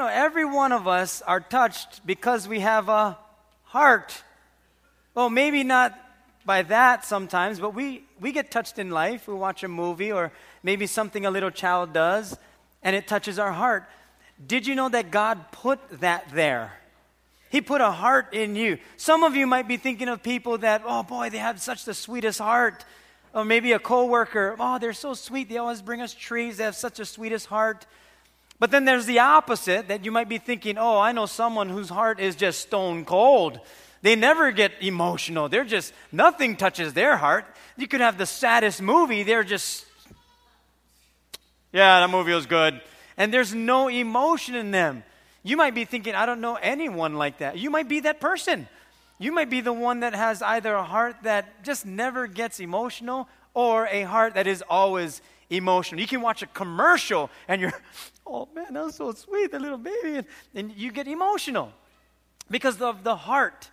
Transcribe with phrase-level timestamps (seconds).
[0.00, 3.18] know, every one of us are touched because we have a
[3.64, 4.22] heart.
[5.14, 5.98] Well, maybe not
[6.44, 9.28] by that sometimes, but we, we get touched in life.
[9.28, 10.32] We watch a movie or
[10.62, 12.36] maybe something a little child does,
[12.82, 13.84] and it touches our heart.
[14.44, 16.72] Did you know that God put that there?
[17.50, 18.78] He put a heart in you.
[18.96, 21.94] Some of you might be thinking of people that, oh boy, they have such the
[21.94, 22.84] sweetest heart.
[23.32, 25.48] Or maybe a coworker, oh, they're so sweet.
[25.48, 26.56] They always bring us trees.
[26.56, 27.86] They have such a sweetest heart.
[28.60, 31.88] But then there's the opposite that you might be thinking, oh, I know someone whose
[31.88, 33.58] heart is just stone cold.
[34.02, 35.48] They never get emotional.
[35.48, 37.46] They're just, nothing touches their heart.
[37.78, 39.22] You could have the saddest movie.
[39.22, 39.86] They're just,
[41.72, 42.80] yeah, that movie was good.
[43.16, 45.04] And there's no emotion in them.
[45.42, 47.56] You might be thinking, I don't know anyone like that.
[47.56, 48.68] You might be that person.
[49.18, 53.26] You might be the one that has either a heart that just never gets emotional
[53.54, 56.00] or a heart that is always emotional.
[56.00, 57.72] You can watch a commercial and you're,
[58.26, 60.16] oh man, that was so sweet, the little baby.
[60.16, 61.72] And, and you get emotional
[62.50, 63.70] because of the heart.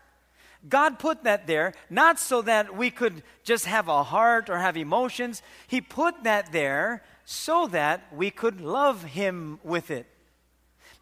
[0.67, 4.75] God put that there not so that we could just have a heart or have
[4.75, 5.41] emotions.
[5.67, 10.07] He put that there so that we could love Him with it.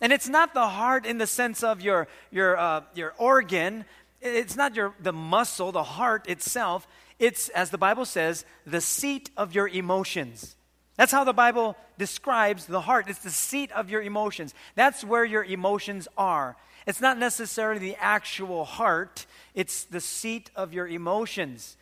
[0.02, 3.86] And it's not the heart in the sense of your, your, uh, your organ,
[4.22, 6.88] it's not your, the muscle, the heart itself.
[7.20, 10.56] It's, as the Bible says, the seat of your emotions.
[10.98, 13.10] That's how the Bible describes the heart.
[13.10, 14.54] It's the seat of your emotions.
[14.76, 16.56] That's where your emotions are.
[16.88, 21.78] It's not necessarily the actual heart, it's the seat of your emotions.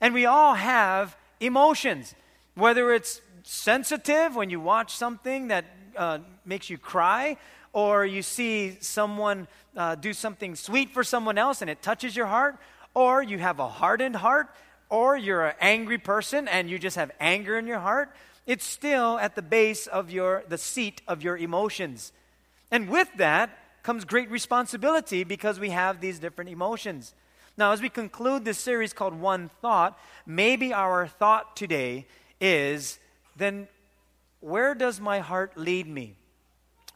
[0.00, 2.14] And we all have emotions,
[2.54, 5.64] whether it's sensitive when you watch something that
[5.96, 7.36] uh, makes you cry,
[7.72, 12.26] or you see someone uh, do something sweet for someone else and it touches your
[12.26, 12.56] heart,
[12.94, 14.48] or you have a hardened heart,
[14.88, 18.10] or you're an angry person and you just have anger in your heart.
[18.46, 22.12] It's still at the base of your, the seat of your emotions.
[22.70, 23.50] And with that,
[23.82, 27.14] comes great responsibility because we have these different emotions.
[27.56, 32.06] Now, as we conclude this series called One Thought, maybe our thought today
[32.40, 32.98] is
[33.36, 33.68] then
[34.40, 36.14] where does my heart lead me?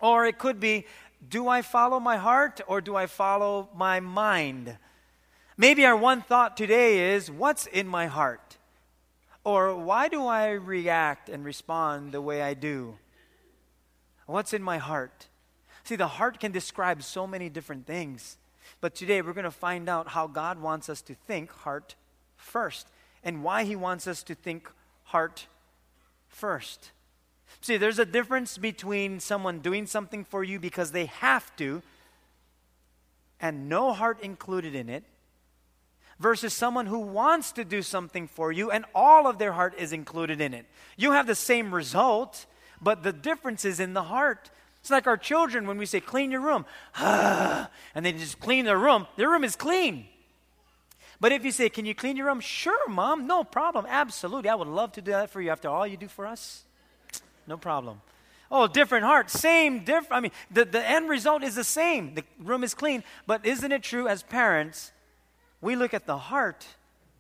[0.01, 0.87] Or it could be,
[1.29, 4.77] do I follow my heart or do I follow my mind?
[5.57, 8.57] Maybe our one thought today is, what's in my heart?
[9.45, 12.99] Or why do I react and respond the way I do?
[14.27, 15.27] What's in my heart?
[15.85, 18.37] See, the heart can describe so many different things.
[18.81, 21.95] But today we're going to find out how God wants us to think heart
[22.37, 22.87] first
[23.25, 24.71] and why He wants us to think
[25.05, 25.47] heart
[26.29, 26.93] first.
[27.61, 31.83] See, there's a difference between someone doing something for you because they have to
[33.41, 35.05] and no heart included in it
[36.21, 39.93] versus someone who wants to do something for you and all of their heart is
[39.93, 40.67] included in it.
[40.97, 42.47] You have the same result,
[42.81, 44.51] but the difference is in the heart.
[44.81, 46.67] It's like our children when we say, clean your room,
[46.97, 50.07] and they just clean their room, their room is clean.
[51.19, 52.41] But if you say, can you clean your room?
[52.41, 54.49] Sure, mom, no problem, absolutely.
[54.49, 56.65] I would love to do that for you after all you do for us.
[57.47, 58.01] No problem.
[58.51, 60.13] Oh, different heart, same, different.
[60.13, 62.15] I mean, the, the end result is the same.
[62.15, 63.05] The room is clean.
[63.27, 64.93] But isn't it true as parents,
[65.61, 66.67] we look at the heart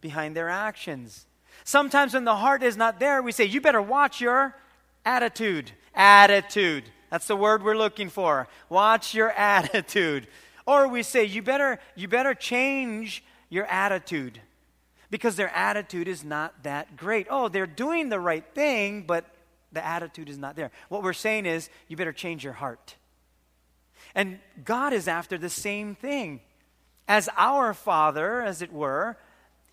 [0.00, 1.26] behind their actions.
[1.64, 4.56] Sometimes when the heart is not there, we say, you better watch your
[5.04, 5.72] attitude.
[5.94, 6.84] Attitude.
[7.10, 8.48] That's the word we're looking for.
[8.68, 10.26] Watch your attitude.
[10.66, 14.40] Or we say, you better, you better change your attitude
[15.10, 17.26] because their attitude is not that great.
[17.28, 19.24] Oh, they're doing the right thing, but
[19.72, 20.70] the attitude is not there.
[20.88, 22.94] What we're saying is, you better change your heart.
[24.14, 26.40] And God is after the same thing.
[27.10, 29.16] As our Father, as it were,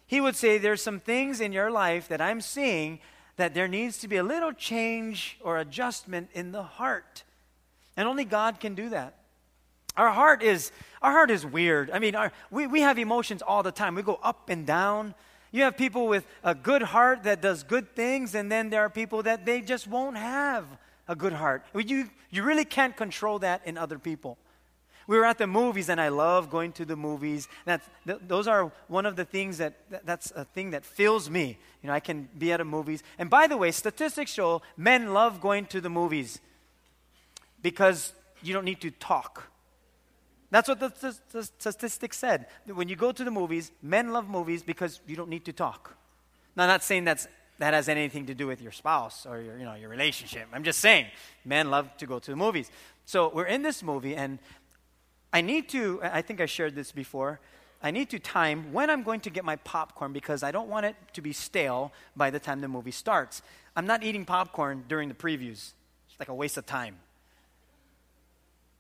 [0.08, 2.98] He would say, There's some things in your life that I'm seeing
[3.36, 7.24] that there needs to be a little change or adjustment in the heart.
[7.96, 9.20] And only God can do that.
[9.96, 10.72] Our heart is
[11.04, 11.92] our heart is weird.
[11.92, 13.94] I mean, our, we, we have emotions all the time.
[13.94, 15.14] We go up and down.
[15.52, 18.90] You have people with a good heart that does good things, and then there are
[18.90, 20.66] people that they just won't have
[21.08, 21.64] a good heart.
[21.76, 24.40] You, you really can't control that in other people.
[25.08, 27.48] We were at the movies, and I love going to the movies.
[27.64, 31.30] That's, th- those are one of the things that, that, that's a thing that fills
[31.30, 31.58] me.
[31.82, 33.04] You know, I can be at a movies.
[33.18, 36.40] And by the way, statistics show men love going to the movies
[37.62, 38.12] because
[38.44, 39.50] you don't need to talk.
[40.52, 42.48] That's what the, the statistics said.
[42.66, 45.96] When you go to the movies, men love movies because you don't need to talk.
[46.56, 47.28] Now, I'm not saying that's,
[47.60, 50.48] that has anything to do with your spouse or your, you know, your relationship.
[50.54, 51.08] I'm just saying
[51.44, 52.72] men love to go to the movies.
[53.06, 54.38] So we're in this movie, and
[55.38, 57.40] I need to, I think I shared this before.
[57.84, 60.88] I need to time when I'm going to get my popcorn because I don't want
[60.88, 63.44] it to be stale by the time the movie starts.
[63.76, 65.74] I'm not eating popcorn during the previews.
[66.10, 66.96] It's like a waste of time.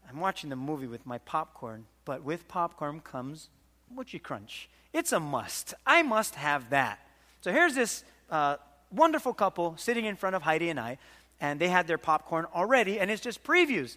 [0.09, 3.49] I'm watching the movie with my popcorn, but with popcorn comes
[3.93, 4.67] Mochi Crunch.
[4.93, 5.75] It's a must.
[5.85, 6.97] I must have that.
[7.41, 8.55] So here's this uh,
[8.91, 10.97] wonderful couple sitting in front of Heidi and I,
[11.39, 13.95] and they had their popcorn already, and it's just previews.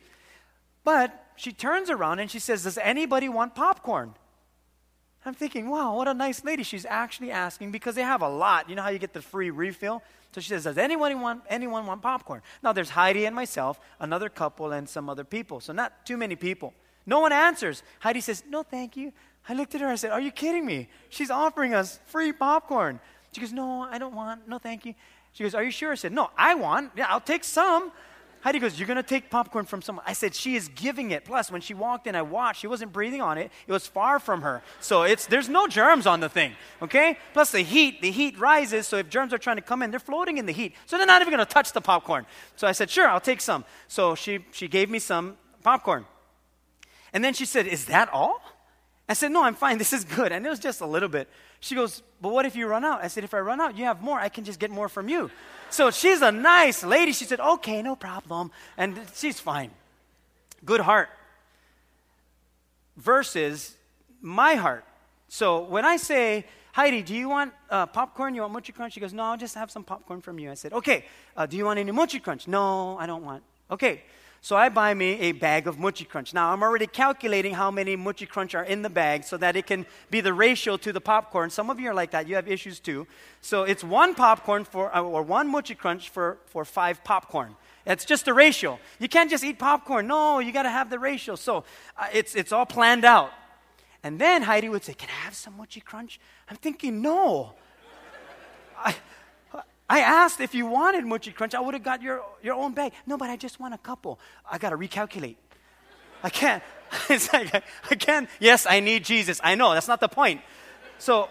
[0.84, 4.14] But she turns around and she says, Does anybody want popcorn?
[5.24, 6.62] I'm thinking, wow, what a nice lady.
[6.62, 8.70] She's actually asking because they have a lot.
[8.70, 10.02] You know how you get the free refill?
[10.32, 12.40] So she says, Does anyone want, anyone want popcorn?
[12.62, 15.60] Now there's Heidi and myself, another couple, and some other people.
[15.60, 16.72] So not too many people.
[17.04, 17.82] No one answers.
[17.98, 19.12] Heidi says, No, thank you.
[19.48, 19.88] I looked at her.
[19.88, 20.88] I said, Are you kidding me?
[21.10, 23.00] She's offering us free popcorn.
[23.32, 24.48] She goes, No, I don't want.
[24.48, 24.94] No, thank you.
[25.32, 25.92] She goes, Are you sure?
[25.92, 26.92] I said, No, I want.
[26.96, 27.92] Yeah, I'll take some.
[28.42, 30.04] Heidi goes, You're going to take popcorn from someone.
[30.08, 31.24] I said, She is giving it.
[31.24, 32.60] Plus, when she walked in, I watched.
[32.60, 33.50] She wasn't breathing on it.
[33.66, 34.62] It was far from her.
[34.80, 37.18] So it's, there's no germs on the thing, okay?
[37.32, 38.86] Plus, the heat, the heat rises.
[38.86, 40.74] So if germs are trying to come in, they're floating in the heat.
[40.86, 42.26] So they're not even going to touch the popcorn.
[42.56, 43.64] So I said, Sure, I'll take some.
[43.88, 46.06] So she, she gave me some popcorn.
[47.12, 48.42] And then she said, Is that all?
[49.08, 49.78] I said, No, I'm fine.
[49.78, 50.32] This is good.
[50.32, 51.28] And it was just a little bit.
[51.60, 53.04] She goes, But what if you run out?
[53.04, 54.18] I said, If I run out, you have more.
[54.18, 55.30] I can just get more from you.
[55.68, 57.12] So she's a nice lady.
[57.12, 58.50] She said, Okay, no problem.
[58.76, 59.70] And she's fine.
[60.64, 61.10] Good heart.
[62.96, 63.76] Versus
[64.20, 64.84] my heart.
[65.28, 68.34] So when I say, Heidi, do you want uh, popcorn?
[68.34, 68.94] You want mochi crunch?
[68.94, 70.50] She goes, No, I'll just have some popcorn from you.
[70.50, 71.04] I said, Okay,
[71.36, 72.48] uh, do you want any mochi crunch?
[72.48, 73.42] No, I don't want.
[73.70, 74.02] Okay,
[74.42, 76.32] so I buy me a bag of Mochi Crunch.
[76.32, 79.66] Now I'm already calculating how many Mochi Crunch are in the bag so that it
[79.66, 81.50] can be the ratio to the popcorn.
[81.50, 82.26] Some of you are like that.
[82.26, 83.06] You have issues too.
[83.42, 87.54] So it's one popcorn for, uh, or one Mochi Crunch for, for five popcorn.
[87.84, 88.78] It's just a ratio.
[88.98, 90.06] You can't just eat popcorn.
[90.06, 91.34] No, you got to have the ratio.
[91.34, 91.64] So
[91.98, 93.32] uh, it's, it's all planned out.
[94.02, 96.18] And then Heidi would say, Can I have some Mochi Crunch?
[96.48, 97.54] I'm thinking, No.
[98.78, 98.94] I,
[99.90, 102.92] I asked if you wanted Mochi Crunch, I would have got your, your own bag.
[103.08, 104.20] No, but I just want a couple.
[104.48, 105.34] I got to recalculate.
[106.22, 106.62] I can't.
[107.08, 107.52] It's like,
[107.88, 108.28] I can't.
[108.40, 109.40] Yes, I need Jesus.
[109.44, 110.42] I know, that's not the point.
[110.98, 111.28] So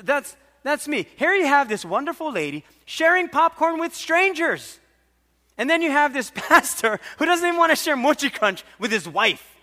[0.00, 1.06] that's, that's me.
[1.16, 4.78] Here you have this wonderful lady sharing popcorn with strangers.
[5.58, 8.92] And then you have this pastor who doesn't even want to share Mochi Crunch with
[8.92, 9.56] his wife.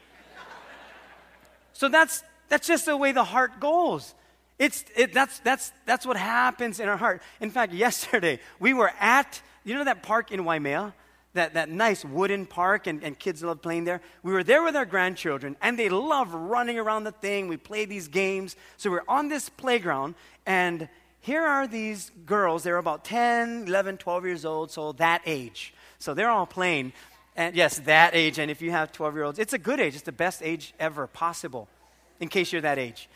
[1.71, 4.13] So that's, that's just the way the heart goes.
[4.59, 7.21] It's, it, that's, that's, that's what happens in our heart.
[7.41, 10.93] In fact, yesterday, we were at, you know that park in Waimea?
[11.33, 14.01] That, that nice wooden park, and, and kids love playing there.
[14.21, 17.47] We were there with our grandchildren, and they love running around the thing.
[17.47, 18.55] We play these games.
[18.77, 20.13] So we're on this playground,
[20.45, 20.87] and
[21.21, 22.61] here are these girls.
[22.61, 25.73] They're about 10, 11, 12 years old, so that age.
[25.97, 26.93] So they're all playing.
[27.35, 28.37] And yes, that age.
[28.37, 29.95] And if you have 12 year olds, it's a good age.
[29.95, 31.67] It's the best age ever possible,
[32.19, 33.09] in case you're that age.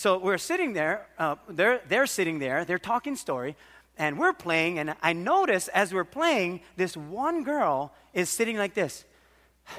[0.00, 3.54] So we're sitting there, uh, they're, they're sitting there, they're talking story,
[3.98, 8.72] and we're playing, and I notice as we're playing, this one girl is sitting like
[8.72, 9.04] this.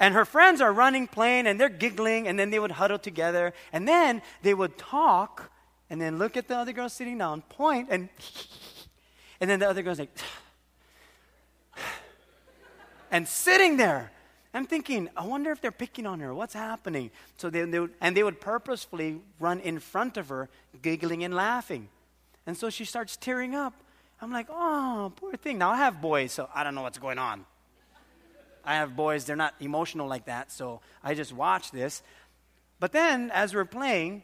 [0.00, 3.54] and her friends are running, playing, and they're giggling, and then they would huddle together,
[3.72, 5.50] and then they would talk,
[5.88, 8.10] and then look at the other girl sitting down, point, and
[9.40, 10.14] and then the other girl's like,
[13.10, 14.12] and sitting there.
[14.54, 16.32] I'm thinking, I wonder if they're picking on her.
[16.32, 17.10] What's happening?
[17.36, 20.48] So they, they would, and they would purposefully run in front of her,
[20.80, 21.88] giggling and laughing.
[22.46, 23.74] And so she starts tearing up.
[24.22, 25.58] I'm like, oh, poor thing.
[25.58, 27.44] Now I have boys, so I don't know what's going on.
[28.64, 32.02] I have boys, they're not emotional like that, so I just watch this.
[32.80, 34.22] But then, as we're playing,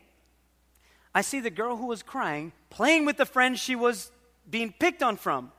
[1.14, 4.10] I see the girl who was crying playing with the friend she was
[4.48, 5.52] being picked on from.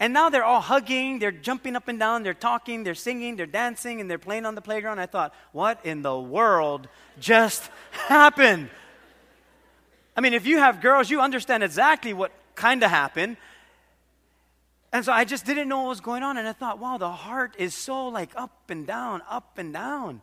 [0.00, 3.44] And now they're all hugging, they're jumping up and down, they're talking, they're singing, they're
[3.44, 4.98] dancing, and they're playing on the playground.
[4.98, 6.88] I thought, what in the world
[7.20, 8.70] just happened?
[10.16, 13.36] I mean, if you have girls, you understand exactly what kind of happened.
[14.90, 16.38] And so I just didn't know what was going on.
[16.38, 20.22] And I thought, wow, the heart is so like up and down, up and down.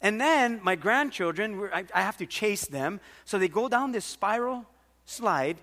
[0.00, 3.00] And then my grandchildren, I, have to chase them.
[3.24, 4.66] So they go down this spiral
[5.06, 5.56] slide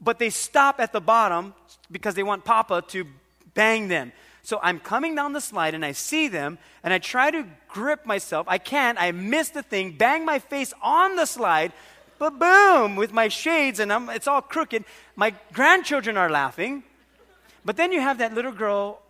[0.00, 1.54] but they stop at the bottom
[1.90, 3.06] because they want Papa to
[3.54, 4.12] bang them.
[4.42, 8.04] So I'm coming down the slide and I see them and I try to grip
[8.04, 8.46] myself.
[8.48, 9.00] I can't.
[9.00, 11.72] I miss the thing, bang my face on the slide,
[12.18, 14.84] but boom, with my shades and I'm, it's all crooked.
[15.16, 16.84] My grandchildren are laughing.
[17.64, 19.00] But then you have that little girl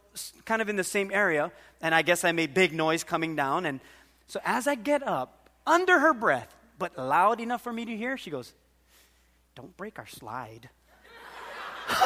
[0.45, 1.51] kind of in the same area,
[1.83, 3.67] and I guess I made big noise coming down.
[3.67, 3.81] And
[4.29, 8.17] so as I get up, under her breath, but loud enough for me to hear,
[8.17, 8.53] she goes,
[9.55, 10.69] Don't break our slide.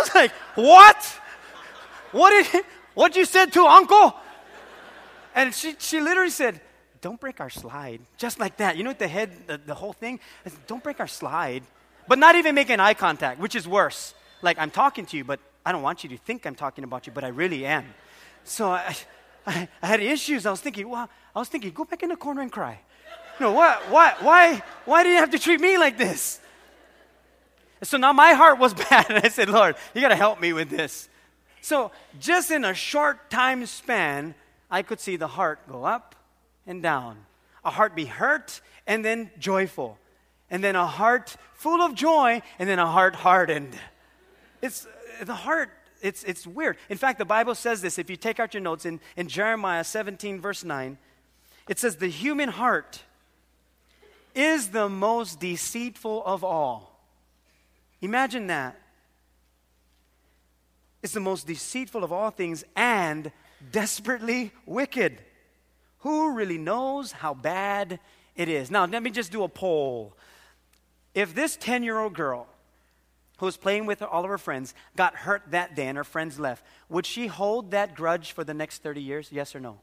[0.08, 1.20] Was like, what?
[2.12, 4.14] What did what you said to uncle?
[5.34, 6.60] And she, she literally said,
[7.00, 8.00] don't break our slide.
[8.16, 8.76] Just like that.
[8.76, 10.18] You know, the head, the, the whole thing.
[10.44, 11.62] Said, don't break our slide.
[12.08, 14.14] But not even making eye contact, which is worse.
[14.42, 17.06] Like, I'm talking to you, but I don't want you to think I'm talking about
[17.06, 17.84] you, but I really am.
[18.44, 18.96] So I,
[19.46, 20.46] I, I had issues.
[20.46, 22.80] I was thinking, well, I was thinking, go back in the corner and cry.
[23.38, 26.40] No, what, why, why, why did you have to treat me like this?
[27.82, 30.52] So now my heart was bad, and I said, Lord, you got to help me
[30.52, 31.08] with this.
[31.60, 34.34] So just in a short time span,
[34.70, 36.14] I could see the heart go up
[36.66, 37.18] and down.
[37.64, 39.98] A heart be hurt and then joyful.
[40.50, 43.76] And then a heart full of joy and then a heart hardened.
[44.62, 44.86] It's
[45.22, 45.70] the heart,
[46.00, 46.76] it's, it's weird.
[46.88, 47.98] In fact, the Bible says this.
[47.98, 50.96] If you take out your notes in, in Jeremiah 17, verse 9,
[51.68, 53.02] it says, The human heart
[54.34, 56.87] is the most deceitful of all.
[58.00, 58.80] Imagine that.
[61.02, 63.30] It's the most deceitful of all things and
[63.70, 65.20] desperately wicked.
[65.98, 68.00] Who really knows how bad
[68.36, 68.70] it is?
[68.70, 70.16] Now, let me just do a poll.
[71.14, 72.46] If this 10 year old girl
[73.38, 76.38] who was playing with all of her friends got hurt that day and her friends
[76.38, 79.28] left, would she hold that grudge for the next 30 years?
[79.32, 79.78] Yes or no?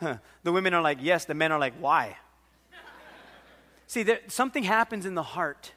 [0.00, 0.18] Huh.
[0.44, 1.24] The women are like, yes.
[1.24, 2.16] The men are like, why?
[3.88, 5.72] See, there, something happens in the heart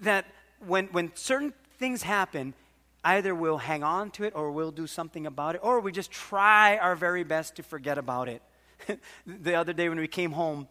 [0.00, 0.26] that
[0.66, 2.54] when, when certain things happen,
[3.04, 6.10] either we'll hang on to it or we'll do something about it, or we just
[6.10, 8.42] try our very best to forget about it.
[9.26, 10.68] the other day when we came home,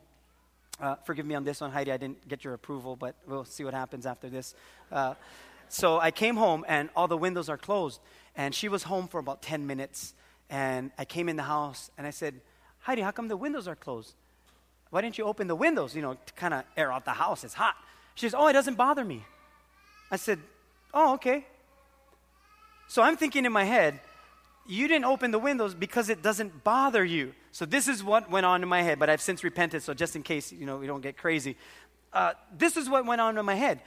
[0.80, 3.64] uh, forgive me on this one, Heidi, I didn't get your approval, but we'll see
[3.64, 4.56] what happens after this.
[4.92, 5.14] Uh,
[5.70, 8.02] so I came home and all the windows are closed,
[8.36, 10.14] and she was home for about 10 minutes.
[10.50, 12.42] And I came in the house and I said,
[12.80, 14.16] Heidi, how come the windows are closed?
[14.90, 17.46] Why didn't you open the windows, you know, to kind of air out the house?
[17.46, 17.76] It's hot.
[18.22, 19.26] She says, Oh, it doesn't bother me.
[20.12, 20.38] I said,
[20.94, 21.44] Oh, okay.
[22.88, 24.00] So I'm thinking in my head,
[24.68, 27.34] you didn't open the windows because it doesn't bother you.
[27.52, 30.16] So this is what went on in my head, but I've since repented, so just
[30.16, 31.58] in case, you know, we don't get crazy.
[32.14, 33.82] Uh, this is what went on in my head.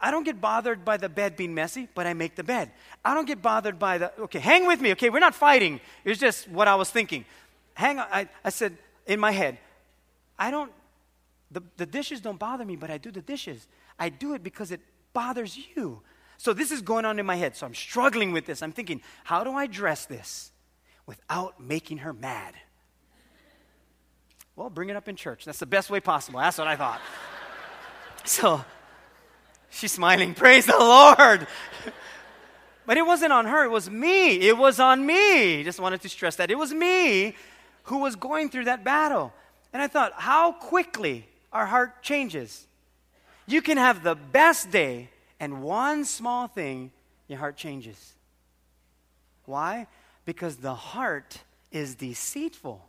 [0.00, 2.70] I don't get bothered by the bed being messy, but I make the bed.
[3.04, 5.78] I don't get bothered by the, okay, hang with me, okay, we're not fighting.
[6.06, 7.26] It's just what I was thinking.
[7.74, 9.58] Hang on, I, I said in my head,
[10.38, 10.72] I don't,
[11.50, 13.66] the, the dishes don't bother me, but I do the dishes.
[13.98, 14.80] I do it because it
[15.12, 16.02] bothers you.
[16.38, 17.56] So this is going on in my head.
[17.56, 18.62] So I'm struggling with this.
[18.62, 20.52] I'm thinking, how do I dress this
[21.06, 22.54] without making her mad?
[24.56, 25.44] Well, bring it up in church.
[25.44, 26.40] That's the best way possible.
[26.40, 27.00] That's what I thought.
[28.24, 28.64] so
[29.70, 30.34] she's smiling.
[30.34, 31.46] Praise the Lord.
[32.86, 34.40] but it wasn't on her, it was me.
[34.40, 35.64] It was on me.
[35.64, 36.50] Just wanted to stress that.
[36.50, 37.34] It was me
[37.84, 39.32] who was going through that battle.
[39.72, 42.66] And I thought, how quickly our heart changes.
[43.46, 46.92] You can have the best day and one small thing,
[47.26, 48.14] your heart changes.
[49.46, 49.86] Why?
[50.24, 51.38] Because the heart
[51.72, 52.86] is deceitful,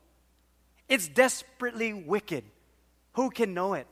[0.89, 2.43] it's desperately wicked.
[3.13, 3.87] Who can know it?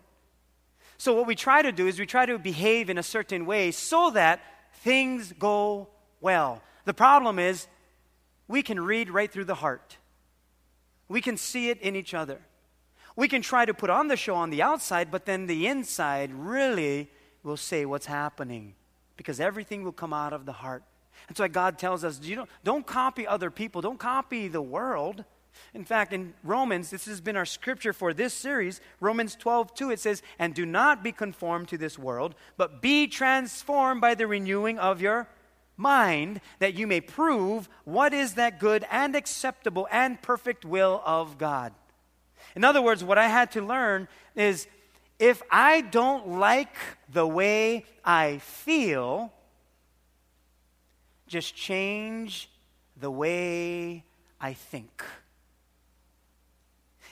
[0.98, 3.72] So, what we try to do is we try to behave in a certain way
[3.72, 4.42] so that
[4.82, 5.88] things go
[6.22, 6.62] well.
[6.86, 7.68] The problem is
[8.48, 9.98] we can read right through the heart,
[11.08, 12.40] we can see it in each other.
[13.20, 16.32] We can try to put on the show on the outside, but then the inside
[16.34, 17.10] really
[17.44, 18.76] will say what's happening
[19.18, 20.84] because everything will come out of the heart.
[21.28, 25.26] That's why God tells us, you don't, don't copy other people, don't copy the world.
[25.74, 29.92] In fact, in Romans, this has been our scripture for this series, Romans 12, 2,
[29.92, 34.28] it says, And do not be conformed to this world, but be transformed by the
[34.28, 35.28] renewing of your
[35.76, 41.38] mind, that you may prove what is that good and acceptable and perfect will of
[41.38, 41.74] God.
[42.56, 44.68] In other words, what I had to learn is
[45.20, 46.76] if I don't like
[47.12, 49.32] the way I feel,
[51.28, 52.50] just change
[52.98, 54.04] the way
[54.40, 55.04] I think.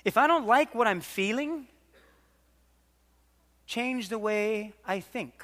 [0.05, 1.67] If I don't like what I'm feeling,
[3.65, 5.43] change the way I think.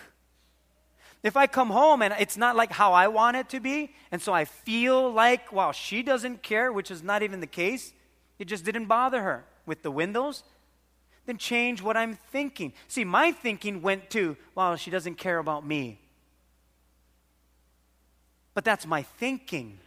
[1.22, 4.22] If I come home and it's not like how I want it to be, and
[4.22, 7.94] so I feel like, well, she doesn't care, which is not even the case,
[8.40, 10.44] it just didn't bother her with the windows,
[11.26, 12.74] then change what I'm thinking.
[12.88, 16.00] See, my thinking went to, well, she doesn't care about me.
[18.54, 19.80] But that's my thinking.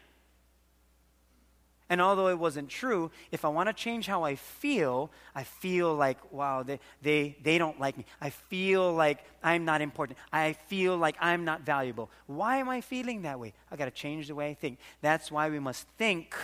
[1.88, 5.94] And although it wasn't true, if I want to change how I feel, I feel
[5.94, 8.04] like, wow, they, they, they don't like me.
[8.20, 10.18] I feel like I'm not important.
[10.32, 12.10] I feel like I'm not valuable.
[12.26, 13.52] Why am I feeling that way?
[13.70, 14.78] I got to change the way I think.
[15.00, 16.34] That's why we must think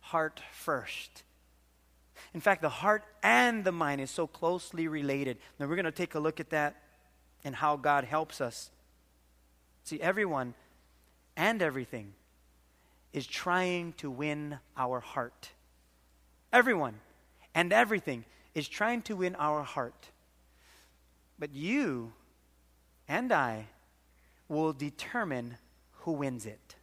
[0.00, 1.22] heart first.
[2.38, 5.38] In fact, the heart and the mind is so closely related.
[5.58, 6.76] Now, we're going to take a look at that
[7.42, 8.70] and how God helps us.
[9.82, 10.54] See, everyone
[11.36, 12.12] and everything
[13.12, 15.50] is trying to win our heart.
[16.52, 17.00] Everyone
[17.56, 20.10] and everything is trying to win our heart.
[21.40, 22.12] But you
[23.08, 23.66] and I
[24.48, 25.56] will determine
[26.02, 26.76] who wins it.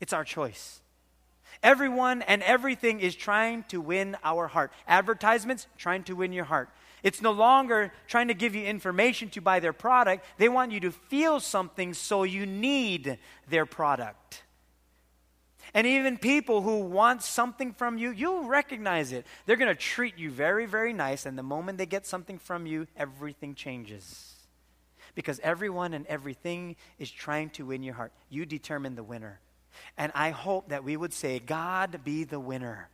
[0.00, 0.82] It's our choice.
[1.62, 4.72] Everyone and everything is trying to win our heart.
[4.86, 6.68] Advertisements trying to win your heart.
[7.02, 10.24] It's no longer trying to give you information to buy their product.
[10.38, 13.18] They want you to feel something so you need
[13.48, 14.42] their product.
[15.74, 19.26] And even people who want something from you, you'll recognize it.
[19.44, 21.26] They're going to treat you very, very nice.
[21.26, 24.34] And the moment they get something from you, everything changes.
[25.14, 28.12] Because everyone and everything is trying to win your heart.
[28.30, 29.40] You determine the winner.
[29.96, 32.88] And I hope that we would say, God be the winner.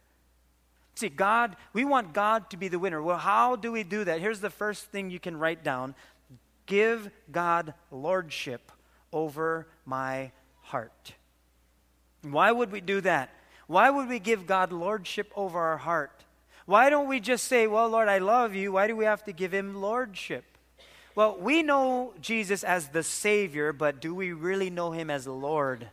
[0.94, 3.02] See, God, we want God to be the winner.
[3.02, 4.20] Well, how do we do that?
[4.20, 5.94] Here's the first thing you can write down
[6.66, 8.70] give God lordship
[9.12, 11.14] over my heart.
[12.22, 13.30] Why would we do that?
[13.66, 16.24] Why would we give God lordship over our heart?
[16.66, 18.72] Why don't we just say, Well, Lord, I love you?
[18.72, 20.44] Why do we have to give him lordship?
[21.14, 25.88] Well, we know Jesus as the Savior, but do we really know him as Lord?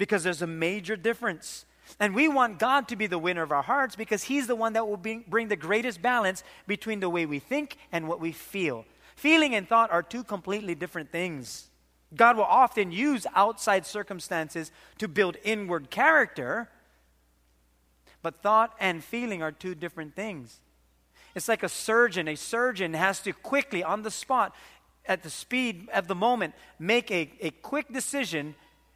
[0.00, 1.66] Because there's a major difference.
[2.00, 4.72] And we want God to be the winner of our hearts because He's the one
[4.72, 8.32] that will bring, bring the greatest balance between the way we think and what we
[8.32, 8.86] feel.
[9.14, 11.68] Feeling and thought are two completely different things.
[12.16, 16.70] God will often use outside circumstances to build inward character,
[18.22, 20.60] but thought and feeling are two different things.
[21.34, 22.26] It's like a surgeon.
[22.26, 24.56] A surgeon has to quickly, on the spot,
[25.04, 28.54] at the speed of the moment, make a, a quick decision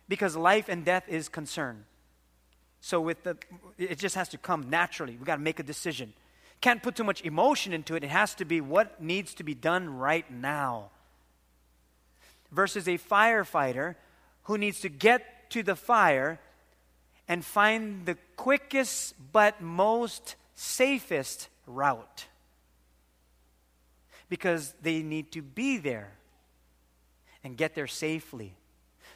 [0.08, 1.84] because life and death is concern.
[2.80, 3.37] So with the
[3.78, 5.16] it just has to come naturally.
[5.16, 6.12] We got to make a decision.
[6.61, 8.04] Can't put too much emotion into it.
[8.04, 10.90] It has to be what needs to be done right now.
[12.52, 13.96] Versus a firefighter
[14.44, 16.38] who needs to get to the fire
[17.26, 22.26] and find the quickest but most safest route.
[24.28, 26.12] Because they need to be there
[27.42, 28.54] and get there safely.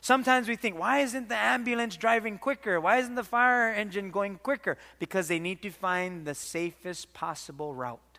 [0.01, 2.81] Sometimes we think, why isn't the ambulance driving quicker?
[2.81, 4.79] Why isn't the fire engine going quicker?
[4.99, 8.19] Because they need to find the safest possible route.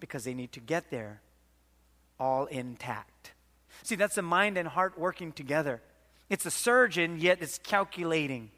[0.00, 1.20] Because they need to get there
[2.18, 3.32] all intact.
[3.82, 5.80] See, that's the mind and heart working together.
[6.28, 8.50] It's a surgeon, yet it's calculating.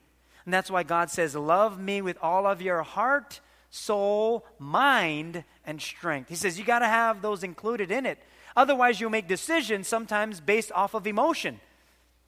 [0.45, 5.81] And that's why God says, Love me with all of your heart, soul, mind, and
[5.81, 6.29] strength.
[6.29, 8.19] He says, You got to have those included in it.
[8.57, 11.61] Otherwise, you'll make decisions sometimes based off of emotion.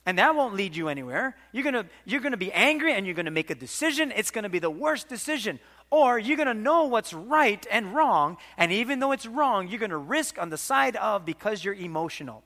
[0.05, 1.37] And that won't lead you anywhere.
[1.53, 4.13] You're going to you're going to be angry and you're going to make a decision.
[4.15, 5.61] It's going to be the worst decision.
[5.91, 8.39] Or you're going to know what's right and wrong.
[8.57, 11.75] And even though it's wrong, you're going to risk on the side of because you're
[11.75, 12.43] emotional.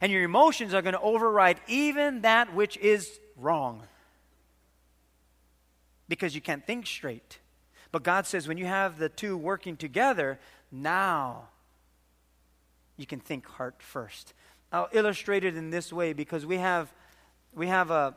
[0.00, 3.82] And your emotions are going to override even that which is wrong.
[6.08, 7.38] Because you can't think straight.
[7.90, 10.38] But God says when you have the two working together,
[10.70, 11.48] now
[12.96, 14.34] you can think heart first.
[14.70, 16.92] I'll illustrate it in this way because we have,
[17.54, 18.14] we have a,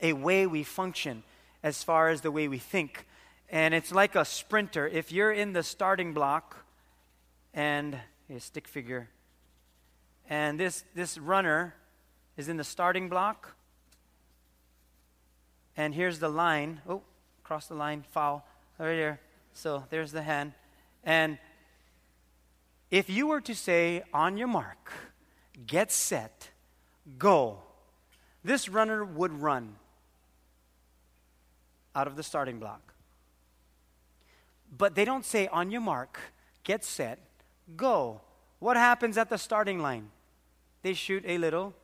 [0.00, 1.24] a way we function
[1.62, 3.06] as far as the way we think.
[3.48, 4.86] And it's like a sprinter.
[4.86, 6.64] If you're in the starting block
[7.52, 7.98] and
[8.28, 9.08] a stick figure,
[10.28, 11.74] and this, this runner
[12.36, 13.54] is in the starting block,
[15.76, 16.80] and here's the line.
[16.88, 17.02] Oh,
[17.44, 18.46] cross the line, foul.
[18.78, 19.20] Right there.
[19.52, 20.52] So there's the hand.
[21.04, 21.38] And
[22.90, 24.92] if you were to say, on your mark,
[25.64, 26.50] get set,
[27.18, 27.58] go,
[28.44, 29.76] this runner would run
[31.94, 32.94] out of the starting block.
[34.76, 36.18] But they don't say, on your mark,
[36.64, 37.18] get set,
[37.76, 38.20] go.
[38.58, 40.10] What happens at the starting line?
[40.82, 41.74] They shoot a little,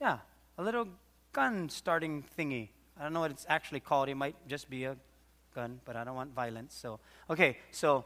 [0.00, 0.18] yeah,
[0.58, 0.88] a little
[1.32, 2.68] gun starting thingy.
[2.98, 4.08] I don't know what it's actually called.
[4.08, 4.96] It might just be a
[5.54, 6.74] gun, but I don't want violence.
[6.74, 8.04] So, okay, so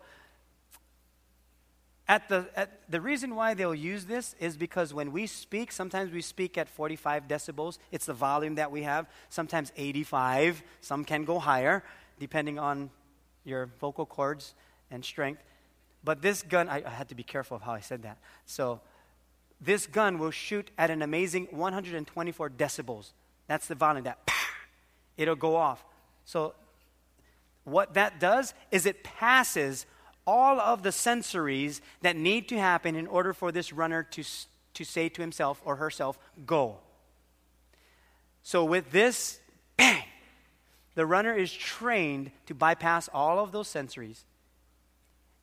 [2.11, 6.11] at the, at, the reason why they'll use this is because when we speak, sometimes
[6.11, 7.79] we speak at 45 decibels.
[7.93, 9.07] It's the volume that we have.
[9.29, 10.61] Sometimes 85.
[10.81, 11.85] Some can go higher,
[12.19, 12.91] depending on
[13.45, 14.55] your vocal cords
[14.91, 15.41] and strength.
[16.03, 18.19] But this gun, I, I had to be careful of how I said that.
[18.45, 18.81] So,
[19.61, 23.13] this gun will shoot at an amazing 124 decibels.
[23.47, 24.19] That's the volume that
[25.17, 25.85] it'll go off.
[26.25, 26.55] So,
[27.63, 29.87] what that does is it passes
[30.31, 34.23] all of the sensories that need to happen in order for this runner to,
[34.75, 36.17] to say to himself or herself,
[36.47, 36.79] go.
[38.45, 39.41] So, with this,
[39.77, 40.05] bang,
[40.95, 44.23] the runner is trained to bypass all of those sensories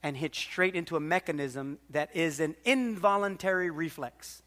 [0.02, 4.42] and hit straight into a mechanism that is an involuntary reflex.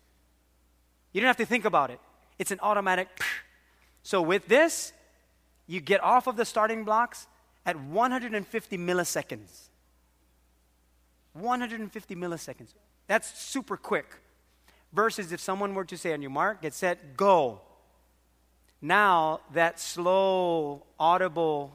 [1.13, 2.01] You don't have to think about it,
[2.39, 3.09] it's an automatic.
[4.03, 4.95] So, with this,
[5.67, 7.27] you get off of the starting blocks
[7.67, 9.69] at 150 milliseconds.
[11.33, 12.75] 150 milliseconds.
[13.07, 14.07] That's super quick.
[14.93, 17.61] Versus if someone were to say, on your mark, get set, go.
[18.81, 21.73] now that slow, audible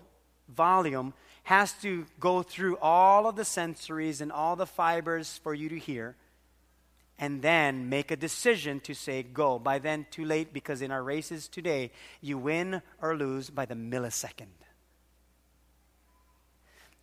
[0.49, 1.13] volume
[1.43, 5.77] has to go through all of the sensories and all the fibers for you to
[5.77, 6.15] hear
[7.17, 9.57] and then make a decision to say go.
[9.57, 11.91] By then, too late because in our races today,
[12.21, 14.64] you win or lose by the millisecond.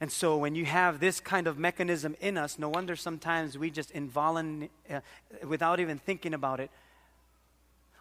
[0.03, 3.71] And so, when you have this kind of mechanism in us, no wonder sometimes we
[3.71, 4.99] just involuntary, uh,
[5.47, 6.73] without even thinking about it,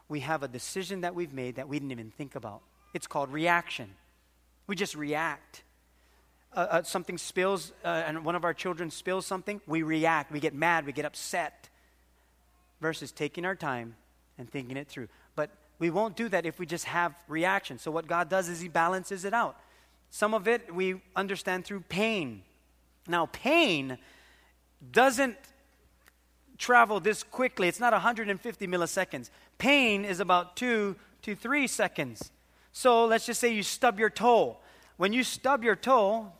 [0.09, 2.63] we have a decision that we've made that we didn't even think about.
[2.95, 3.91] It's called reaction.
[4.65, 5.61] We just react.
[6.55, 10.31] Uh, uh, something spills, uh, and one of our children spills something, we react.
[10.31, 11.69] We get mad, we get upset.
[12.79, 13.95] Versus taking our time
[14.39, 15.07] and thinking it through.
[15.35, 17.77] But we won't do that if we just have reaction.
[17.77, 19.55] So, what God does is He balances it out.
[20.11, 22.43] Some of it we understand through pain.
[23.07, 23.97] Now, pain
[24.91, 25.37] doesn't
[26.57, 27.69] travel this quickly.
[27.69, 29.29] It's not 150 milliseconds.
[29.57, 32.31] Pain is about two to three seconds.
[32.73, 34.57] So let's just say you stub your toe.
[34.97, 36.31] When you stub your toe,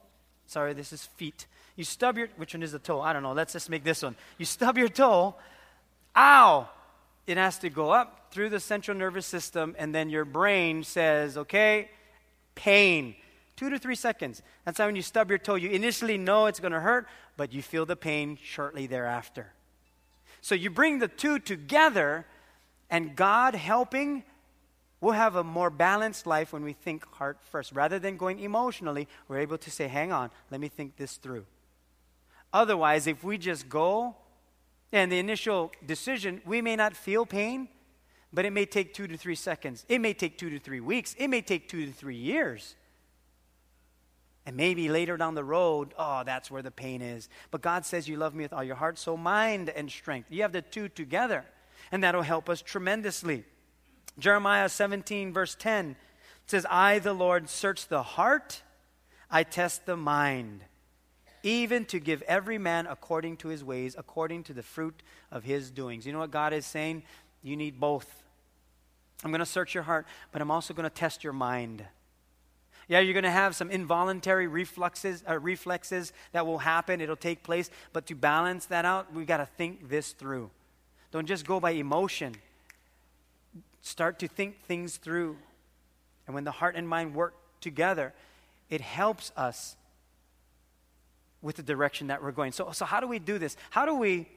[0.45, 1.47] sorry, this is feet.
[1.77, 2.99] You stub your, which one is the toe?
[3.01, 3.31] I don't know.
[3.31, 4.17] Let's just make this one.
[4.37, 5.35] You stub your toe,
[6.15, 6.69] ow!
[7.25, 11.37] It has to go up through the central nervous system, and then your brain says,
[11.37, 11.89] okay,
[12.53, 13.15] pain
[13.61, 14.41] two to three seconds.
[14.65, 17.53] That's how when you stub your toe, you initially know it's going to hurt, but
[17.53, 19.53] you feel the pain shortly thereafter.
[20.41, 22.25] So you bring the two together,
[22.89, 24.23] and God helping,
[24.99, 27.71] we'll have a more balanced life when we think heart first.
[27.71, 31.45] Rather than going emotionally, we're able to say, hang on, let me think this through.
[32.51, 34.15] Otherwise, if we just go
[34.91, 37.67] and the initial decision, we may not feel pain,
[38.33, 39.85] but it may take two to three seconds.
[39.87, 41.13] It may take two to three weeks.
[41.19, 42.75] It may take two to three years.
[44.45, 47.29] And maybe later down the road, oh, that's where the pain is.
[47.51, 50.31] But God says, You love me with all your heart, soul, mind, and strength.
[50.31, 51.45] You have the two together,
[51.91, 53.45] and that'll help us tremendously.
[54.17, 55.95] Jeremiah 17, verse 10
[56.47, 58.61] says, I, the Lord, search the heart,
[59.29, 60.63] I test the mind,
[61.43, 65.01] even to give every man according to his ways, according to the fruit
[65.31, 66.05] of his doings.
[66.05, 67.03] You know what God is saying?
[67.41, 68.23] You need both.
[69.23, 71.85] I'm going to search your heart, but I'm also going to test your mind.
[72.91, 76.99] Yeah, you're going to have some involuntary reflexes, uh, reflexes that will happen.
[76.99, 77.69] It'll take place.
[77.93, 80.49] But to balance that out, we've got to think this through.
[81.11, 82.35] Don't just go by emotion.
[83.81, 85.37] Start to think things through.
[86.27, 88.11] And when the heart and mind work together,
[88.69, 89.77] it helps us
[91.41, 92.51] with the direction that we're going.
[92.51, 93.55] So, so how do we do this?
[93.69, 94.27] How do we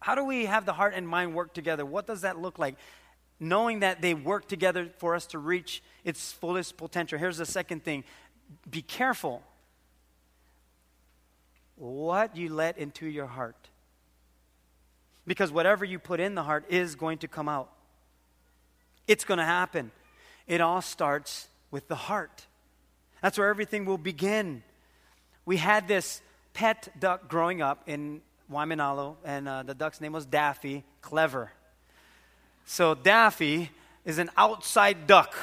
[0.00, 1.86] how do we have the heart and mind work together?
[1.86, 2.74] What does that look like?
[3.42, 7.18] Knowing that they work together for us to reach its fullest potential.
[7.18, 8.04] Here's the second thing
[8.70, 9.42] be careful
[11.76, 13.56] what you let into your heart.
[15.26, 17.70] Because whatever you put in the heart is going to come out.
[19.08, 19.90] It's going to happen.
[20.46, 22.46] It all starts with the heart.
[23.20, 24.62] That's where everything will begin.
[25.44, 26.22] We had this
[26.54, 30.84] pet duck growing up in Waimanalo, and uh, the duck's name was Daffy.
[31.00, 31.50] Clever.
[32.64, 33.70] So Daffy
[34.04, 35.34] is an outside duck.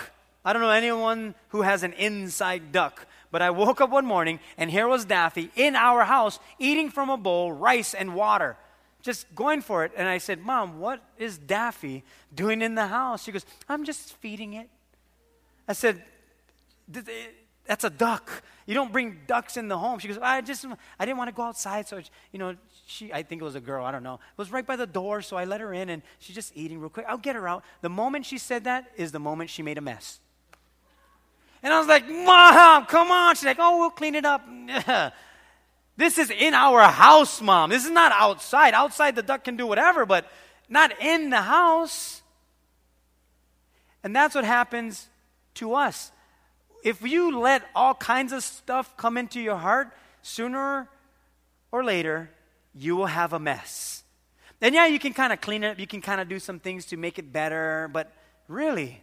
[0.43, 3.05] I don't know anyone who has an inside duck.
[3.31, 7.09] But I woke up one morning and here was Daffy in our house eating from
[7.09, 8.57] a bowl rice and water.
[9.01, 9.91] Just going for it.
[9.95, 12.03] And I said, Mom, what is Daffy
[12.33, 13.23] doing in the house?
[13.23, 14.67] She goes, I'm just feeding it.
[15.67, 16.03] I said,
[17.65, 18.43] That's a duck.
[18.65, 19.99] You don't bring ducks in the home.
[19.99, 20.65] She goes, I just,
[20.99, 21.87] I didn't want to go outside.
[21.87, 22.01] So,
[22.31, 22.55] you know,
[22.89, 24.87] she, I think it was a girl, I don't know, it was right by the
[24.87, 27.05] door, so I let her in and she's just eating real quick.
[27.07, 27.63] I'll get her out.
[27.81, 30.19] The moment she said that is the moment she made a mess.
[31.61, 33.35] And I was like, Mom, come on.
[33.35, 34.47] She's like, oh, we'll clean it up.
[35.97, 37.69] this is in our house, Mom.
[37.69, 38.73] This is not outside.
[38.73, 40.29] Outside, the duck can do whatever, but
[40.67, 42.21] not in the house.
[44.03, 45.09] And that's what happens
[45.55, 46.11] to us.
[46.83, 49.89] If you let all kinds of stuff come into your heart,
[50.21, 50.87] sooner
[51.71, 52.31] or later,
[52.79, 54.03] you will have a mess.
[54.61, 56.59] And yeah, you can kind of clean it up, you can kind of do some
[56.59, 58.11] things to make it better, but
[58.47, 59.01] really,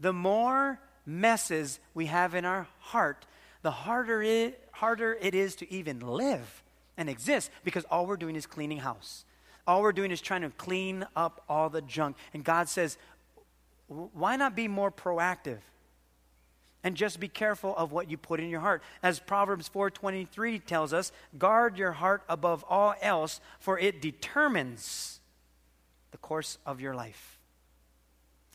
[0.00, 3.26] the more messes we have in our heart,
[3.62, 6.62] the harder it, harder it is to even live
[6.96, 9.24] and exist because all we're doing is cleaning house.
[9.66, 12.16] All we're doing is trying to clean up all the junk.
[12.34, 12.98] And God says,
[13.88, 15.58] why not be more proactive?
[16.84, 18.82] And just be careful of what you put in your heart.
[19.02, 25.20] As Proverbs 4:23 tells us, guard your heart above all else for it determines
[26.10, 27.40] the course of your life.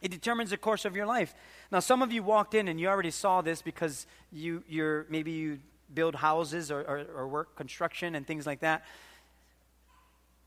[0.01, 1.33] It determines the course of your life.
[1.71, 5.31] Now some of you walked in and you already saw this because you you're maybe
[5.31, 5.59] you
[5.91, 8.85] build houses or, or, or work construction and things like that.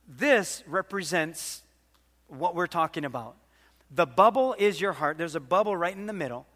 [0.06, 1.62] This represents
[2.28, 3.36] what we're talking about.
[3.90, 5.18] The bubble is your heart.
[5.18, 6.46] There's a bubble right in the middle.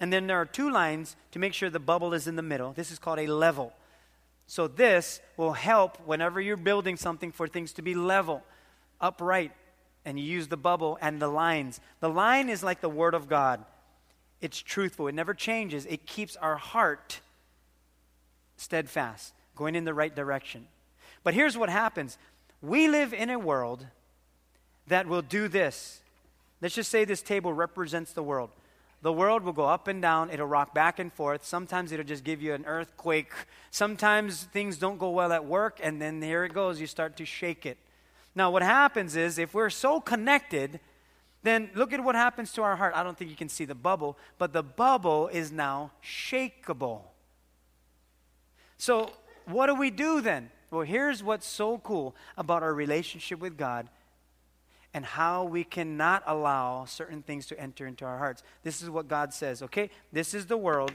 [0.00, 2.72] And then there are two lines to make sure the bubble is in the middle.
[2.72, 3.74] This is called a level.
[4.46, 8.42] So this will help whenever you're building something for things to be level,
[9.00, 9.52] upright,
[10.04, 11.80] and you use the bubble and the lines.
[12.00, 13.64] The line is like the Word of God.
[14.40, 15.84] It's truthful, it never changes.
[15.86, 17.20] It keeps our heart
[18.56, 20.66] steadfast, going in the right direction.
[21.22, 22.18] But here's what happens
[22.62, 23.86] we live in a world
[24.86, 26.00] that will do this.
[26.60, 28.50] Let's just say this table represents the world.
[29.02, 31.44] The world will go up and down, it'll rock back and forth.
[31.44, 33.32] Sometimes it'll just give you an earthquake.
[33.70, 37.24] Sometimes things don't go well at work, and then here it goes, you start to
[37.24, 37.78] shake it.
[38.34, 40.80] Now, what happens is if we're so connected,
[41.42, 42.92] then look at what happens to our heart.
[42.94, 47.00] I don't think you can see the bubble, but the bubble is now shakable.
[48.76, 49.10] So,
[49.46, 50.50] what do we do then?
[50.70, 53.88] Well, here's what's so cool about our relationship with God
[54.92, 58.42] and how we cannot allow certain things to enter into our hearts.
[58.62, 59.90] This is what God says, okay?
[60.12, 60.92] This is the world.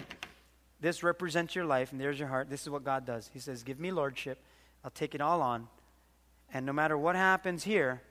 [0.81, 2.49] This represents your life, and there's your heart.
[2.49, 3.29] This is what God does.
[3.33, 4.39] He says, Give me lordship.
[4.83, 5.67] I'll take it all on.
[6.53, 8.01] And no matter what happens here,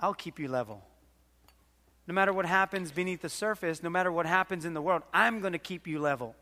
[0.00, 0.82] I'll keep you level.
[2.06, 5.40] No matter what happens beneath the surface, no matter what happens in the world, I'm
[5.40, 6.36] going to keep you level.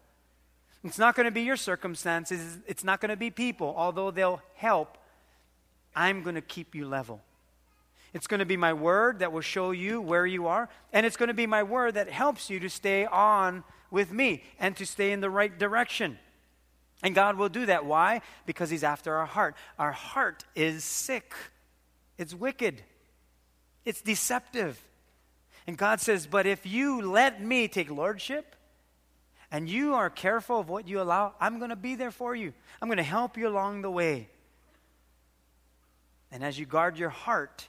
[0.85, 4.43] It's not going to be your circumstances, it's not going to be people, although they'll
[4.55, 4.99] help.
[5.97, 7.23] I'm going to keep you level.
[8.15, 11.17] It's going to be my word that will show you where you are, and it's
[11.17, 14.87] going to be my word that helps you to stay on with me and to
[14.87, 16.19] stay in the right direction.
[17.03, 17.85] And God will do that.
[17.85, 18.23] Why?
[18.47, 19.57] Because He's after our heart.
[19.81, 21.35] Our heart is sick,
[22.17, 22.83] it's wicked,
[23.85, 24.81] it's deceptive.
[25.67, 28.55] And God says, But if you let me take lordship,
[29.51, 32.53] and you are careful of what you allow, I'm going to be there for you.
[32.81, 34.29] I'm going to help you along the way.
[36.31, 37.69] And as you guard your heart,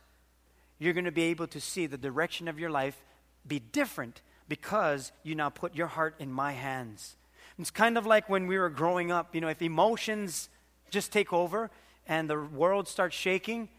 [0.79, 3.03] you're going to be able to see the direction of your life
[3.47, 7.15] be different because you now put your heart in my hands.
[7.57, 10.49] It's kind of like when we were growing up, you know, if emotions
[10.89, 11.71] just take over
[12.07, 13.69] and the world starts shaking,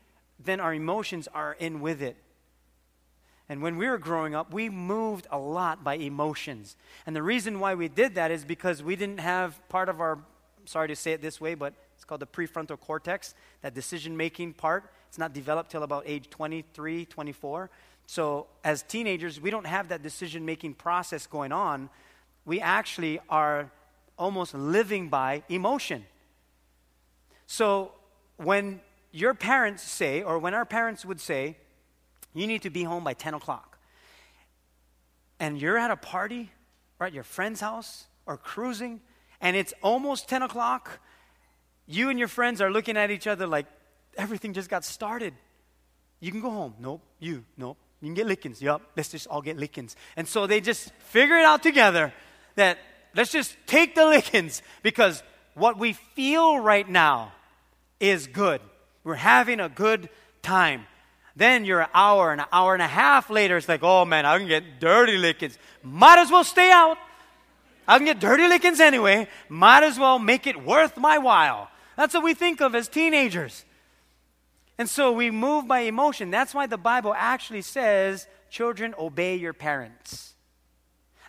[0.43, 2.17] then our emotions are in with it.
[3.49, 6.77] And when we were growing up, we moved a lot by emotions.
[7.07, 10.19] And the reason why we did that is because we didn't have part of our,
[10.65, 14.55] sorry to say it this way, but it's called the prefrontal cortex, that decision making
[14.55, 14.91] part.
[15.17, 17.71] It's not developed till about age 23, 24.
[18.07, 21.89] So as teenagers, we don't have that decision making process going on.
[22.45, 23.73] We actually are
[24.19, 26.05] almost living by emotion.
[27.47, 27.93] So
[28.37, 31.57] when your parents say, or when our parents would say,
[32.35, 33.79] you need to be home by 10 o'clock.
[35.41, 36.51] And you're at a party
[37.01, 39.01] or at your friend's house or cruising,
[39.41, 41.01] and it's almost 10 o'clock.
[41.87, 43.65] You and your friends are looking at each other like
[44.17, 45.35] everything just got started.
[46.21, 46.75] You can go home.
[46.79, 47.03] Nope.
[47.19, 47.45] You.
[47.57, 47.79] Nope.
[48.01, 48.61] You can get lickings.
[48.63, 48.83] Yup.
[48.97, 49.97] Let's just all get lickings.
[50.17, 52.13] And so they just figure it out together
[52.57, 52.79] that
[53.15, 55.23] let's just take the lickings because
[55.55, 57.33] what we feel right now
[58.01, 58.61] is good.
[59.05, 60.09] We're having a good
[60.43, 60.87] time.
[61.37, 64.25] Then you're an hour and an hour and a half later, it's like, oh man,
[64.25, 65.59] I can get dirty lickings.
[65.83, 66.97] Might as well stay out.
[67.87, 69.29] I can get dirty lickings anyway.
[69.49, 71.71] Might as well make it worth my while.
[71.97, 73.66] That's what we think of as teenagers.
[74.79, 76.31] And so we move by emotion.
[76.31, 80.35] That's why the Bible actually says, children, obey your parents.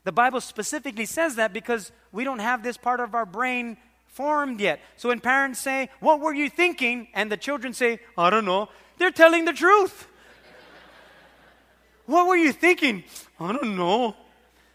[0.03, 4.59] The Bible specifically says that because we don't have this part of our brain formed
[4.59, 4.79] yet.
[4.95, 7.07] So when parents say, What were you thinking?
[7.13, 10.07] and the children say, I don't know, they're telling the truth.
[12.05, 13.03] what were you thinking?
[13.39, 14.15] I don't know.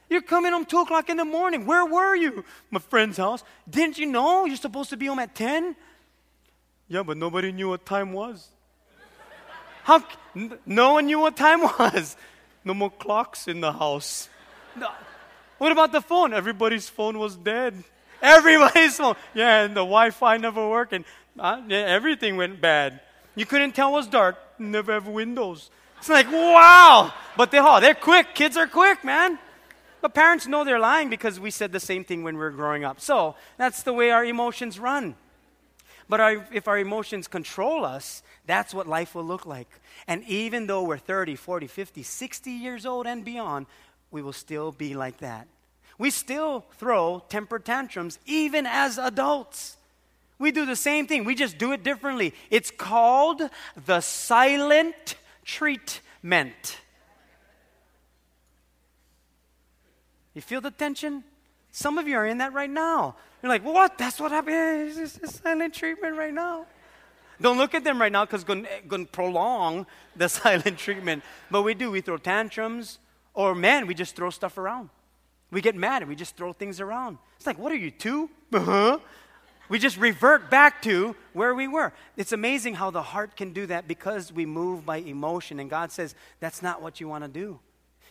[0.08, 1.64] You're coming home 2 o'clock in the morning.
[1.64, 2.44] Where were you?
[2.70, 3.42] My friend's house.
[3.68, 5.74] Didn't you know you're supposed to be home at 10?
[6.88, 8.48] Yeah, but nobody knew what time was.
[9.82, 10.04] How?
[10.66, 12.16] No one knew what time was.
[12.64, 14.28] No more clocks in the house.
[14.76, 14.88] No.
[15.58, 16.32] What about the phone?
[16.32, 17.82] Everybody's phone was dead.
[18.20, 19.16] Everybody's phone.
[19.34, 21.04] Yeah, and the Wi Fi never worked, and
[21.38, 23.00] uh, yeah, everything went bad.
[23.34, 24.36] You couldn't tell it was dark.
[24.58, 25.70] Never have windows.
[25.98, 27.12] It's like, wow.
[27.36, 28.34] But they, oh, they're quick.
[28.34, 29.38] Kids are quick, man.
[30.00, 32.84] But parents know they're lying because we said the same thing when we were growing
[32.84, 33.00] up.
[33.00, 35.14] So that's the way our emotions run.
[36.08, 39.68] But our, if our emotions control us, that's what life will look like.
[40.06, 43.66] And even though we're 30, 40, 50, 60 years old and beyond,
[44.10, 45.48] we will still be like that.
[45.98, 49.76] We still throw temper tantrums even as adults.
[50.38, 52.34] We do the same thing, we just do it differently.
[52.50, 53.42] It's called
[53.86, 56.78] the silent treatment.
[60.34, 61.22] You feel the tension?
[61.70, 63.16] Some of you are in that right now.
[63.42, 63.98] You're like, what?
[63.98, 64.92] That's what happened.
[64.96, 66.66] It's a silent treatment right now.
[67.40, 71.24] Don't look at them right now because it's going to prolong the silent treatment.
[71.50, 71.90] But we do.
[71.90, 72.98] We throw tantrums.
[73.34, 74.90] Or man, we just throw stuff around.
[75.50, 77.18] We get mad and we just throw things around.
[77.36, 78.30] It's like, what are you, two?
[78.52, 78.98] Uh-huh.
[79.70, 81.94] We just revert back to where we were.
[82.18, 85.58] It's amazing how the heart can do that because we move by emotion.
[85.58, 87.58] And God says, that's not what you want to do.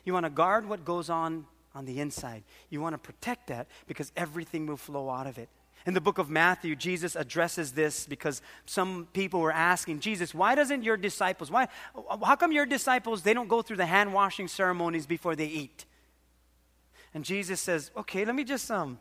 [0.03, 2.43] You want to guard what goes on on the inside.
[2.69, 5.49] You want to protect that because everything will flow out of it.
[5.86, 10.53] In the book of Matthew, Jesus addresses this because some people were asking, Jesus, why
[10.53, 11.67] doesn't your disciples, why,
[12.23, 15.86] how come your disciples, they don't go through the hand washing ceremonies before they eat?
[17.13, 18.99] And Jesus says, okay, let me just, um,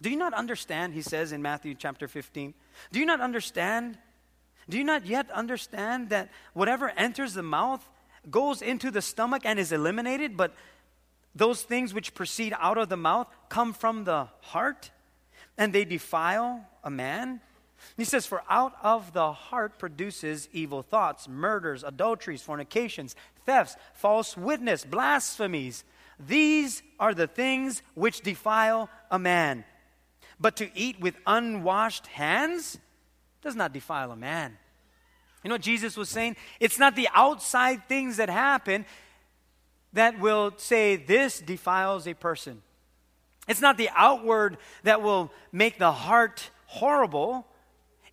[0.00, 2.52] do you not understand, he says in Matthew chapter 15,
[2.90, 3.96] do you not understand?
[4.68, 7.88] Do you not yet understand that whatever enters the mouth
[8.28, 10.54] goes into the stomach and is eliminated, but
[11.34, 14.90] those things which proceed out of the mouth come from the heart?
[15.58, 17.40] and they defile a man?
[17.96, 24.36] He says, For out of the heart produces evil thoughts, murders, adulteries, fornications, thefts, false
[24.36, 25.84] witness, blasphemies.
[26.18, 29.64] These are the things which defile a man.
[30.40, 32.78] But to eat with unwashed hands
[33.42, 34.56] does not defile a man.
[35.42, 36.36] You know what Jesus was saying?
[36.60, 38.84] It's not the outside things that happen
[39.92, 42.62] that will say this defiles a person.
[43.48, 47.46] It's not the outward that will make the heart horrible.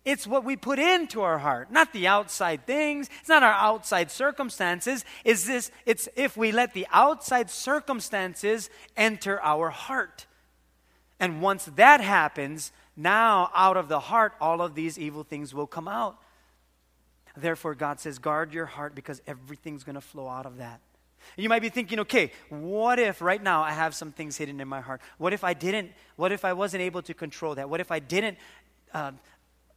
[0.04, 3.08] It's what we put into our heart, not the outside things.
[3.20, 5.04] It's not our outside circumstances.
[5.24, 10.26] Is this it's if we let the outside circumstances enter our heart.
[11.18, 15.66] And once that happens, now out of the heart all of these evil things will
[15.66, 16.18] come out.
[17.36, 20.80] Therefore God says guard your heart because everything's going to flow out of that.
[21.36, 24.68] You might be thinking, okay, what if right now I have some things hidden in
[24.68, 25.00] my heart?
[25.18, 25.92] What if I didn't?
[26.16, 27.68] What if I wasn't able to control that?
[27.68, 28.38] What if I didn't
[28.92, 29.12] uh,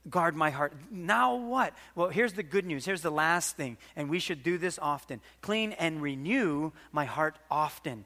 [0.10, 0.74] guard my heart?
[0.92, 1.74] Now what?
[1.96, 2.86] Well, here's the good news.
[2.86, 7.38] Here's the last thing, and we should do this often clean and renew my heart
[7.50, 8.06] often.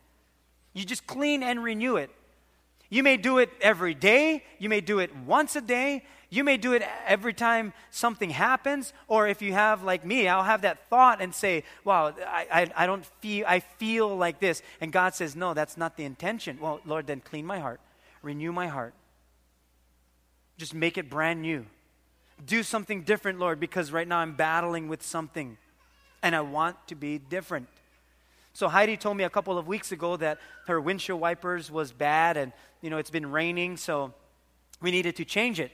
[0.73, 2.11] You just clean and renew it.
[2.89, 6.57] You may do it every day, you may do it once a day, you may
[6.57, 10.89] do it every time something happens, or if you have, like me, I'll have that
[10.89, 14.61] thought and say, Wow, I, I, I, don't feel, I feel like this.
[14.81, 16.57] And God says, No, that's not the intention.
[16.59, 17.79] Well, Lord, then clean my heart,
[18.21, 18.93] renew my heart.
[20.57, 21.65] Just make it brand new.
[22.45, 25.57] Do something different, Lord, because right now I'm battling with something
[26.21, 27.67] and I want to be different.
[28.53, 32.37] So Heidi told me a couple of weeks ago that her windshield wipers was bad
[32.37, 34.13] and, you know, it's been raining, so
[34.81, 35.71] we needed to change it.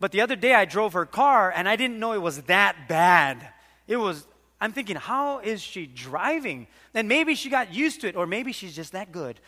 [0.00, 2.88] But the other day I drove her car and I didn't know it was that
[2.88, 3.46] bad.
[3.86, 4.26] It was,
[4.60, 6.66] I'm thinking, how is she driving?
[6.94, 9.38] And maybe she got used to it, or maybe she's just that good.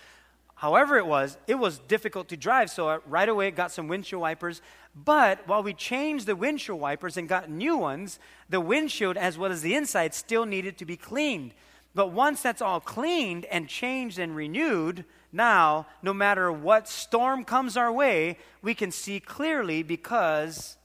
[0.54, 4.22] However, it was, it was difficult to drive, so I, right away got some windshield
[4.22, 4.62] wipers.
[4.94, 9.50] But while we changed the windshield wipers and got new ones, the windshield as well
[9.50, 11.52] as the inside still needed to be cleaned.
[11.94, 17.76] But once that's all cleaned and changed and renewed, now, no matter what storm comes
[17.78, 20.76] our way, we can see clearly because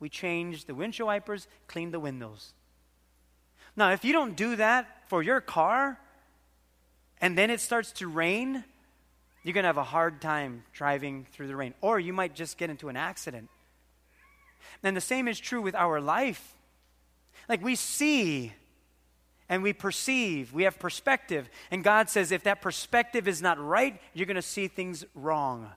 [0.00, 2.54] we changed the windshield wipers, cleaned the windows.
[3.76, 6.00] Now, if you don't do that for your car
[7.20, 8.64] and then it starts to rain,
[9.42, 11.74] you're going to have a hard time driving through the rain.
[11.82, 13.50] Or you might just get into an accident.
[14.82, 16.56] And the same is true with our life.
[17.48, 18.54] Like we see
[19.50, 21.50] and we perceive, we have perspective.
[21.72, 25.68] And God says if that perspective is not right, you're going to see things wrong.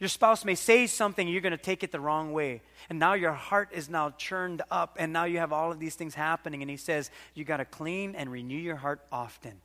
[0.00, 2.62] Your spouse may say something, you're going to take it the wrong way.
[2.88, 5.94] And now your heart is now churned up, and now you have all of these
[5.94, 6.62] things happening.
[6.62, 9.60] And He says, You got to clean and renew your heart often.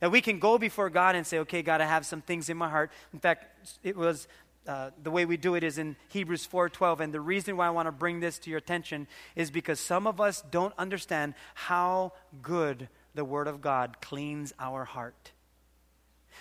[0.00, 2.56] That we can go before God and say, Okay, God, I have some things in
[2.56, 2.90] my heart.
[3.14, 3.46] In fact,
[3.82, 4.28] it was
[4.66, 7.70] uh, the way we do it is in Hebrews 4:12 and the reason why I
[7.70, 12.12] want to bring this to your attention is because some of us don't understand how
[12.42, 15.32] good the word of God cleans our heart.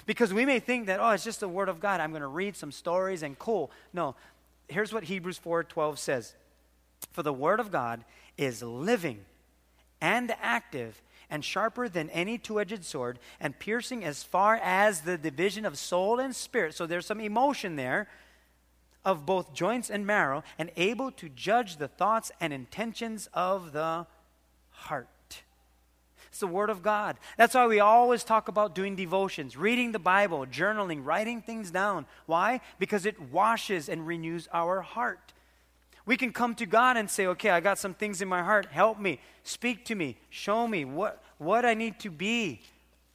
[0.05, 2.27] Because we may think that oh it's just the word of God I'm going to
[2.27, 3.71] read some stories and cool.
[3.93, 4.15] No.
[4.67, 6.35] Here's what Hebrews 4:12 says.
[7.11, 8.03] For the word of God
[8.37, 9.25] is living
[10.05, 11.01] and active
[11.31, 15.79] and sharper than any two edged sword, and piercing as far as the division of
[15.79, 16.75] soul and spirit.
[16.75, 18.07] So there's some emotion there
[19.03, 24.05] of both joints and marrow, and able to judge the thoughts and intentions of the
[24.69, 25.07] heart.
[26.27, 27.17] It's the Word of God.
[27.37, 32.05] That's why we always talk about doing devotions, reading the Bible, journaling, writing things down.
[32.27, 32.61] Why?
[32.77, 35.33] Because it washes and renews our heart.
[36.05, 38.67] We can come to God and say, okay, I got some things in my heart.
[38.67, 39.19] Help me.
[39.43, 40.17] Speak to me.
[40.29, 42.61] Show me what, what I need to be,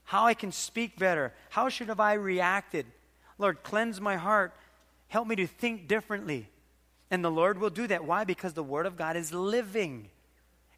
[0.04, 1.32] how I can speak better.
[1.50, 2.86] How should have I reacted?
[3.38, 4.52] Lord, cleanse my heart.
[5.08, 6.48] Help me to think differently.
[7.10, 8.04] And the Lord will do that.
[8.04, 8.24] Why?
[8.24, 10.10] Because the Word of God is living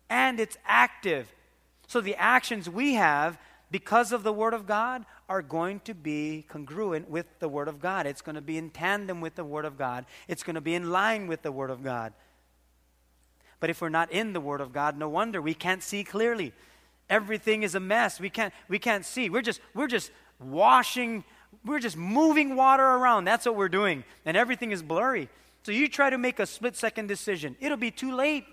[0.09, 1.33] and it's active.
[1.87, 3.39] So the actions we have
[3.73, 7.81] because of the Word of God, are going to be congruent with the Word of
[7.81, 8.07] God.
[8.07, 10.75] It's going to be in tandem with the Word of God, it's going to be
[10.75, 12.13] in line with the Word of God.
[13.59, 16.53] But if we're not in the Word of God, no wonder we can't see clearly.
[17.09, 18.21] Everything is a mess.
[18.21, 19.31] We can't, we can't see.
[19.31, 20.11] We're just, we're just
[20.41, 21.25] washing,
[21.65, 23.25] we're just moving water around.
[23.25, 24.05] That's what we're doing.
[24.25, 25.29] And everything is blurry.
[25.63, 28.45] So you try to make a split second decision, it'll be too late.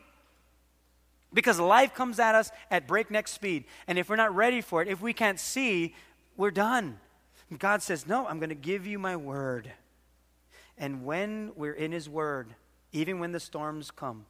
[1.34, 3.65] Because life comes at us at breakneck speed.
[3.88, 5.93] And if we're not ready for it, if we can't see,
[6.38, 6.99] we're done.
[7.57, 9.71] God says, No, I'm going to give you my word.
[10.77, 12.55] And when we're in His word,
[12.91, 14.25] even when the storms come,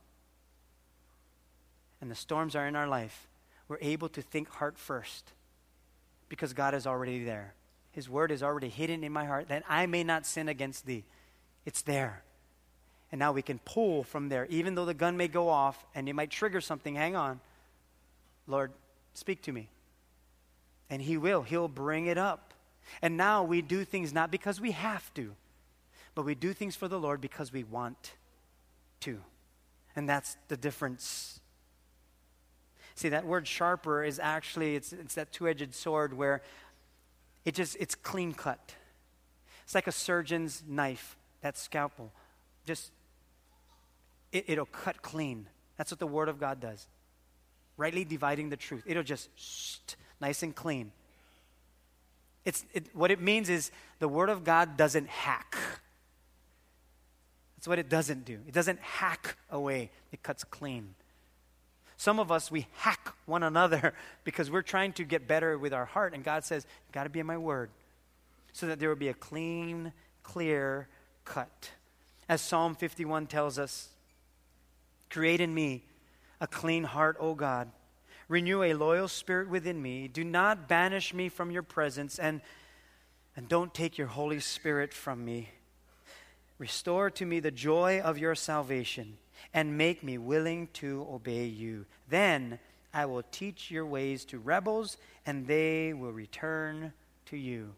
[2.01, 3.27] and the storms are in our life,
[3.67, 5.31] we're able to think heart first
[6.27, 7.53] because God is already there.
[7.91, 11.03] His word is already hidden in my heart that I may not sin against thee.
[11.65, 12.23] It's there.
[13.11, 14.45] And now we can pull from there.
[14.49, 17.39] Even though the gun may go off and it might trigger something, hang on.
[18.47, 18.71] Lord,
[19.13, 19.67] speak to me.
[20.89, 21.41] And He will.
[21.41, 22.53] He'll bring it up.
[23.01, 25.33] And now we do things not because we have to,
[26.15, 28.13] but we do things for the Lord because we want
[29.01, 29.19] to.
[29.95, 31.39] And that's the difference.
[32.95, 36.41] See, that word sharper is actually, it's, it's that two-edged sword where
[37.45, 38.73] it just, it's clean cut.
[39.63, 42.11] It's like a surgeon's knife, that scalpel.
[42.65, 42.91] Just,
[44.31, 45.47] it, it'll cut clean.
[45.77, 46.87] That's what the Word of God does.
[47.77, 48.83] Rightly dividing the truth.
[48.85, 49.77] It'll just, shh,
[50.19, 50.91] nice and clean.
[52.45, 55.55] It's, it, what it means is the Word of God doesn't hack.
[57.57, 58.39] That's what it doesn't do.
[58.47, 60.95] It doesn't hack away, it cuts clean.
[61.97, 65.83] Some of us, we hack one another because we're trying to get better with our
[65.83, 66.13] heart.
[66.13, 67.69] And God says, You've got to be in my word
[68.53, 69.91] so that there will be a clean,
[70.23, 70.87] clear
[71.25, 71.71] cut.
[72.29, 73.89] As Psalm 51 tells us,
[75.09, 75.83] create in me
[76.41, 77.69] a clean heart, O God.
[78.27, 80.07] Renew a loyal spirit within me.
[80.07, 82.41] Do not banish me from your presence, and,
[83.35, 85.49] and don't take your Holy Spirit from me.
[86.59, 89.17] Restore to me the joy of your salvation
[89.53, 91.85] and make me willing to obey you.
[92.09, 92.59] Then
[92.93, 96.93] I will teach your ways to rebels, and they will return
[97.27, 97.73] to you.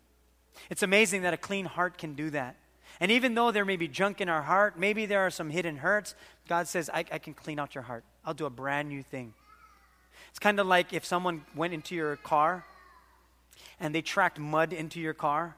[0.70, 2.56] It's amazing that a clean heart can do that.
[3.00, 5.78] And even though there may be junk in our heart, maybe there are some hidden
[5.78, 6.16] hurts,
[6.48, 8.04] God says, I, I can clean out your heart.
[8.26, 9.34] I'll do a brand new thing.
[10.30, 12.66] It's kind of like if someone went into your car
[13.80, 15.56] and they tracked mud into your car,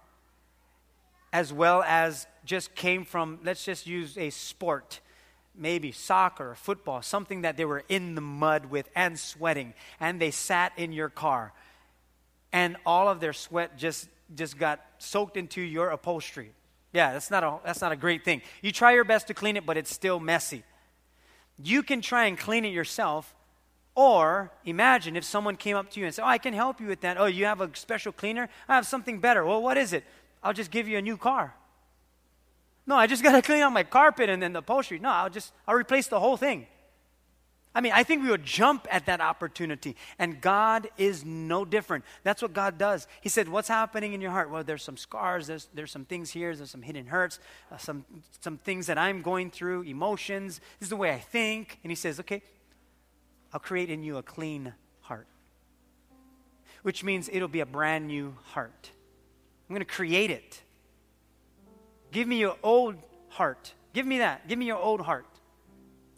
[1.32, 5.00] as well as just came from, let's just use a sport
[5.56, 10.32] maybe soccer football, something that they were in the mud with and sweating, and they
[10.32, 11.54] sat in your car,
[12.52, 16.52] and all of their sweat just just got soaked into your upholstery.
[16.94, 18.42] Yeah, that's not a that's not a great thing.
[18.62, 20.64] You try your best to clean it, but it's still messy.
[21.62, 23.36] You can try and clean it yourself,
[23.96, 26.88] or imagine if someone came up to you and said, "Oh, I can help you
[26.88, 27.18] with that.
[27.18, 28.48] Oh, you have a special cleaner?
[28.70, 29.44] I have something better.
[29.44, 30.04] Well, what is it?
[30.44, 31.56] I'll just give you a new car."
[32.86, 35.00] No, I just got to clean out my carpet and then the upholstery.
[35.00, 36.68] No, I'll just, I'll replace the whole thing.
[37.76, 39.96] I mean, I think we would jump at that opportunity.
[40.20, 42.06] And God is no different.
[42.24, 43.08] That's what God does.
[43.22, 44.52] He said, What's happening in your heart?
[44.52, 47.40] Well, there's some scars, there's, there's some things here, there's some hidden hurts,
[47.72, 48.06] uh, some,
[48.42, 50.60] some things that I'm going through, emotions.
[50.80, 51.80] This is the way I think.
[51.84, 52.44] And He says, Okay,
[53.52, 55.28] I'll create in you a clean heart,
[56.84, 58.92] which means it'll be a brand new heart.
[59.68, 60.62] I'm going to create it.
[62.12, 62.96] Give me your old
[63.30, 63.74] heart.
[63.94, 64.48] Give me that.
[64.48, 65.26] Give me your old heart.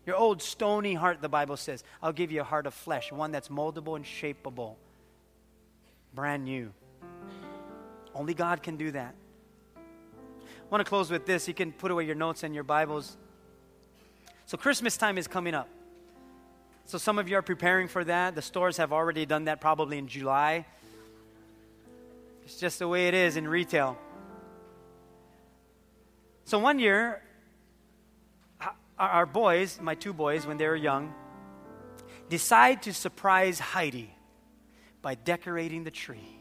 [0.05, 1.83] Your old stony heart, the Bible says.
[2.01, 4.75] I'll give you a heart of flesh, one that's moldable and shapeable.
[6.13, 6.71] Brand new.
[8.13, 9.15] Only God can do that.
[9.75, 9.79] I
[10.69, 11.47] want to close with this.
[11.47, 13.17] You can put away your notes and your Bibles.
[14.45, 15.67] So, Christmas time is coming up.
[16.85, 18.35] So, some of you are preparing for that.
[18.35, 20.65] The stores have already done that probably in July.
[22.45, 23.97] It's just the way it is in retail.
[26.45, 27.23] So one year,
[28.97, 31.13] our boys, my two boys, when they were young,
[32.29, 34.13] decide to surprise Heidi
[35.01, 36.39] by decorating the tree.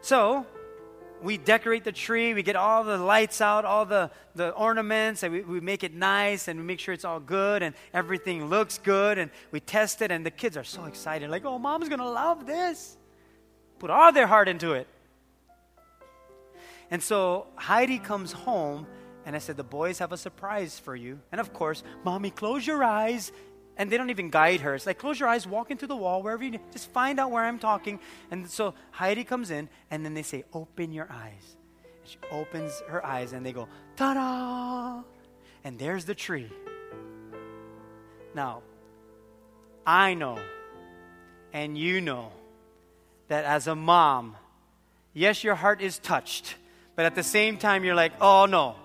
[0.00, 0.46] So
[1.22, 5.32] we decorate the tree, we get all the lights out, all the, the ornaments, and
[5.32, 8.78] we, we make it nice and we make sure it's all good and everything looks
[8.78, 12.08] good and we test it, and the kids are so excited, like, oh, mom's gonna
[12.08, 12.96] love this.
[13.78, 14.86] Put all their heart into it.
[16.90, 18.86] And so Heidi comes home,
[19.26, 21.18] and I said, The boys have a surprise for you.
[21.32, 23.32] And of course, Mommy, close your eyes.
[23.76, 24.74] And they don't even guide her.
[24.74, 26.58] It's like, close your eyes, walk into the wall, wherever you.
[26.72, 28.00] Just find out where I'm talking.
[28.30, 31.56] And so Heidi comes in, and then they say, Open your eyes.
[32.00, 35.02] And she opens her eyes, and they go, Ta da!
[35.62, 36.50] And there's the tree.
[38.34, 38.62] Now,
[39.84, 40.38] I know,
[41.52, 42.32] and you know,
[43.28, 44.36] that as a mom,
[45.12, 46.54] yes, your heart is touched,
[46.94, 48.76] but at the same time, you're like, oh no,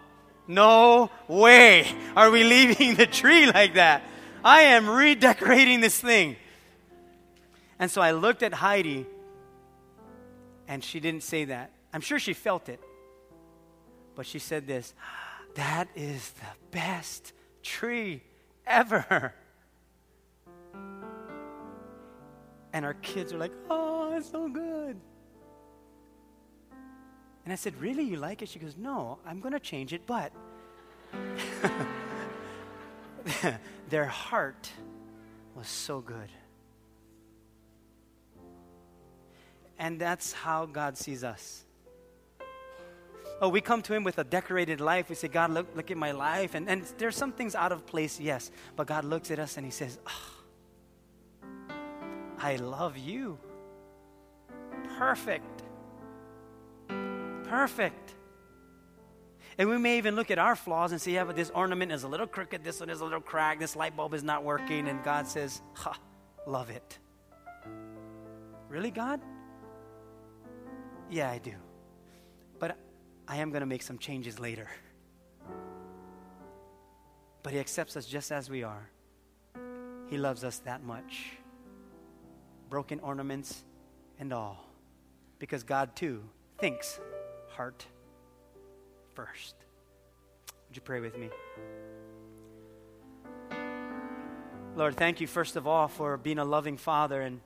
[0.48, 4.04] no way are we leaving the tree like that.
[4.44, 6.36] I am redecorating this thing.
[7.80, 9.06] And so I looked at Heidi,
[10.68, 11.72] and she didn't say that.
[11.94, 12.80] I'm sure she felt it.
[14.16, 14.94] But she said this
[15.56, 17.34] that is the best
[17.64, 18.22] tree
[18.66, 19.34] ever.
[22.74, 25.00] And our kids are like, oh, it's so good.
[27.44, 28.04] And I said, Really?
[28.04, 28.50] You like it?
[28.50, 30.32] She goes, No, I'm going to change it, but
[33.90, 34.72] their heart
[35.56, 36.30] was so good.
[39.78, 41.66] And that's how God sees us.
[43.42, 45.10] Oh, we come to Him with a decorated life.
[45.10, 46.54] We say, God, look, look at my life.
[46.54, 48.52] And, and there's some things out of place, yes.
[48.76, 51.72] But God looks at us and He says, oh,
[52.38, 53.40] I love you.
[55.00, 55.51] Perfect.
[57.52, 58.16] Perfect.
[59.58, 62.04] And we may even look at our flaws and say, yeah, but this ornament is
[62.04, 64.88] a little crooked, this one is a little cracked, this light bulb is not working.
[64.88, 66.00] And God says, ha,
[66.48, 66.98] love it.
[68.70, 69.20] Really, God?
[71.10, 71.52] Yeah, I do.
[72.58, 72.78] But
[73.28, 74.70] I am going to make some changes later.
[77.44, 78.90] But He accepts us just as we are.
[80.08, 81.34] He loves us that much.
[82.70, 83.66] Broken ornaments
[84.20, 84.66] and all.
[85.38, 86.24] Because God, too,
[86.58, 86.98] thinks
[87.56, 87.86] heart
[89.14, 89.56] first.
[90.68, 91.30] Would you pray with me?
[94.76, 97.42] Lord, thank you, first of all, for being a loving Father and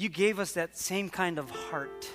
[0.00, 2.08] you gave us that same kind of heart.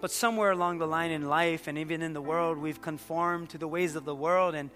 [0.00, 3.58] But somewhere along the line in life and even in the world, we've conformed to
[3.58, 4.54] the ways of the world.
[4.54, 4.70] And,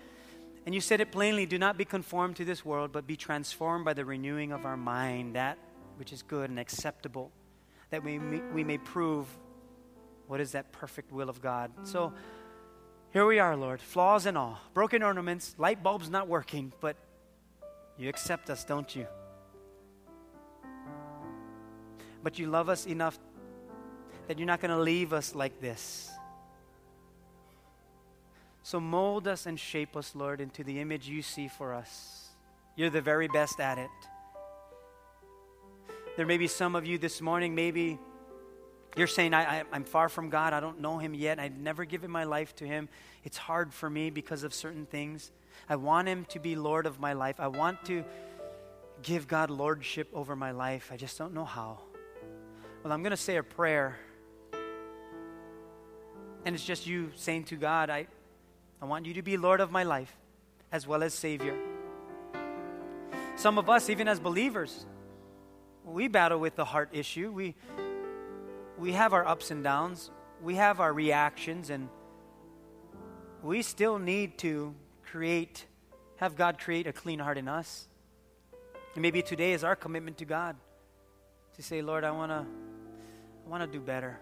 [0.67, 3.85] and you said it plainly do not be conformed to this world, but be transformed
[3.85, 5.59] by the renewing of our mind, that
[5.97, 7.31] which is good and acceptable,
[7.91, 9.27] that we, we may prove
[10.29, 11.73] what is that perfect will of God.
[11.83, 12.13] So
[13.13, 16.97] here we are, Lord, flaws and all, broken ornaments, light bulbs not working, but
[17.97, 19.07] you accept us, don't you?
[22.23, 23.19] But you love us enough
[24.29, 26.11] that you're not going to leave us like this.
[28.63, 32.29] So mold us and shape us, Lord, into the image you see for us.
[32.77, 33.89] You're the very best at it.
[36.19, 37.99] There may be some of you this morning, maybe
[38.99, 40.53] you're saying, I, am far from God.
[40.53, 41.39] I don't know Him yet.
[41.39, 42.89] I've never given my life to Him.
[43.23, 45.31] It's hard for me because of certain things.
[45.69, 47.37] I want Him to be Lord of my life.
[47.39, 48.05] I want to
[49.03, 50.91] give God lordship over my life.
[50.93, 51.79] I just don't know how.
[52.83, 53.97] Well, I'm going to say a prayer.
[56.45, 58.07] And it's just you saying to God, I,
[58.83, 60.17] I want you to be Lord of my life
[60.73, 61.57] as well as Savior.
[63.37, 64.87] Some of us, even as believers,
[65.85, 67.31] we battle with the heart issue.
[67.31, 67.55] We,
[68.79, 70.11] we have our ups and downs,
[70.43, 71.89] we have our reactions, and
[73.43, 74.75] we still need to
[75.05, 75.67] create,
[76.17, 77.89] have God create a clean heart in us.
[78.95, 80.57] And maybe today is our commitment to God
[81.57, 82.47] to say, Lord, I want to
[83.47, 84.19] I want to do better.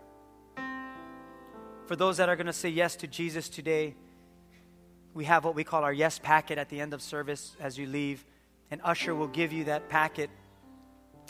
[1.86, 3.94] For those that are going to say yes to Jesus today,
[5.14, 7.86] we have what we call our yes packet at the end of service as you
[7.86, 8.24] leave.
[8.70, 10.30] An usher will give you that packet.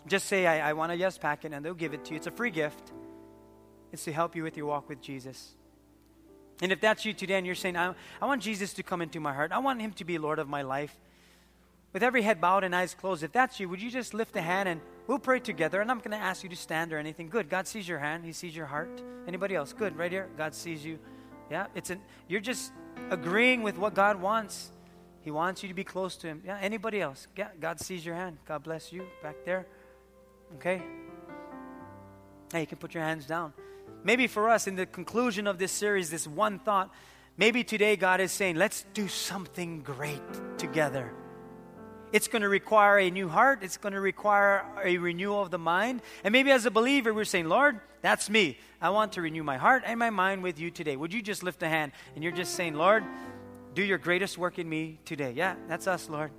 [0.07, 2.17] Just say, I, I want a yes packet, and they'll give it to you.
[2.17, 2.93] It's a free gift,
[3.93, 5.55] it's to help you with your walk with Jesus.
[6.63, 9.21] And if that's you today and you're saying, I, I want Jesus to come into
[9.21, 10.97] my heart, I want him to be Lord of my life,
[11.93, 14.43] with every head bowed and eyes closed, if that's you, would you just lift a
[14.43, 15.81] hand and we'll pray together?
[15.81, 17.31] And I'm going to ask you to stand or anything.
[17.31, 17.49] Good.
[17.49, 18.25] God sees your hand.
[18.25, 19.03] He sees your heart.
[19.27, 19.73] Anybody else?
[19.73, 19.97] Good.
[19.97, 20.29] Right here.
[20.37, 20.99] God sees you.
[21.51, 21.69] Yeah.
[21.75, 22.03] It's an.
[22.29, 22.73] You're just
[23.09, 24.73] agreeing with what God wants.
[25.23, 26.43] He wants you to be close to Him.
[26.45, 26.59] Yeah.
[26.61, 27.29] Anybody else?
[27.35, 27.49] Yeah.
[27.59, 28.37] God sees your hand.
[28.47, 29.67] God bless you back there.
[30.57, 30.83] Okay.
[32.53, 33.55] Hey, you can put your hands down.
[34.05, 36.93] Maybe for us, in the conclusion of this series, this one thought,
[37.37, 40.23] maybe today God is saying, let's do something great
[40.59, 41.13] together.
[42.13, 43.63] It's going to require a new heart.
[43.63, 46.03] It's going to require a renewal of the mind.
[46.23, 48.59] And maybe as a believer, we're saying, Lord, that's me.
[48.81, 50.97] I want to renew my heart and my mind with you today.
[50.97, 53.05] Would you just lift a hand and you're just saying, Lord,
[53.75, 55.33] do your greatest work in me today?
[55.35, 56.31] Yeah, that's us, Lord.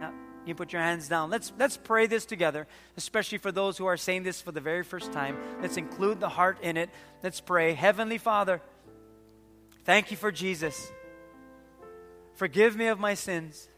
[0.00, 0.12] Now,
[0.46, 1.30] you put your hands down.
[1.30, 2.66] Let's, let's pray this together,
[2.96, 5.36] especially for those who are saying this for the very first time.
[5.62, 6.90] Let's include the heart in it.
[7.22, 7.74] Let's pray.
[7.74, 8.60] Heavenly Father,
[9.84, 10.92] thank you for Jesus.
[12.34, 13.68] Forgive me of my sins.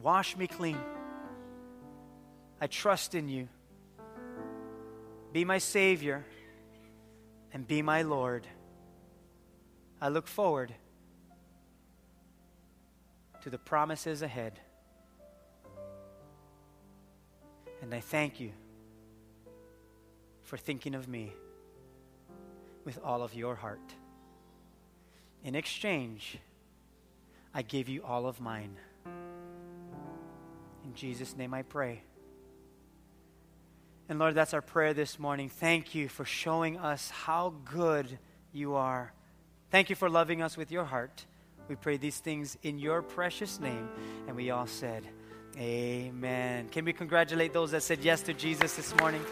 [0.00, 0.78] Wash me clean.
[2.60, 3.48] I trust in you.
[5.32, 6.24] Be my Savior
[7.52, 8.46] and be my Lord.
[10.00, 10.72] I look forward
[13.42, 14.60] to the promises ahead.
[17.84, 18.50] And I thank you
[20.42, 21.34] for thinking of me
[22.86, 23.92] with all of your heart.
[25.44, 26.38] In exchange,
[27.52, 28.78] I give you all of mine.
[30.82, 32.02] In Jesus' name I pray.
[34.08, 35.50] And Lord, that's our prayer this morning.
[35.50, 38.18] Thank you for showing us how good
[38.50, 39.12] you are.
[39.70, 41.26] Thank you for loving us with your heart.
[41.68, 43.90] We pray these things in your precious name.
[44.26, 45.06] And we all said,
[45.56, 46.68] Amen.
[46.72, 49.24] Can we congratulate those that said yes to Jesus this morning?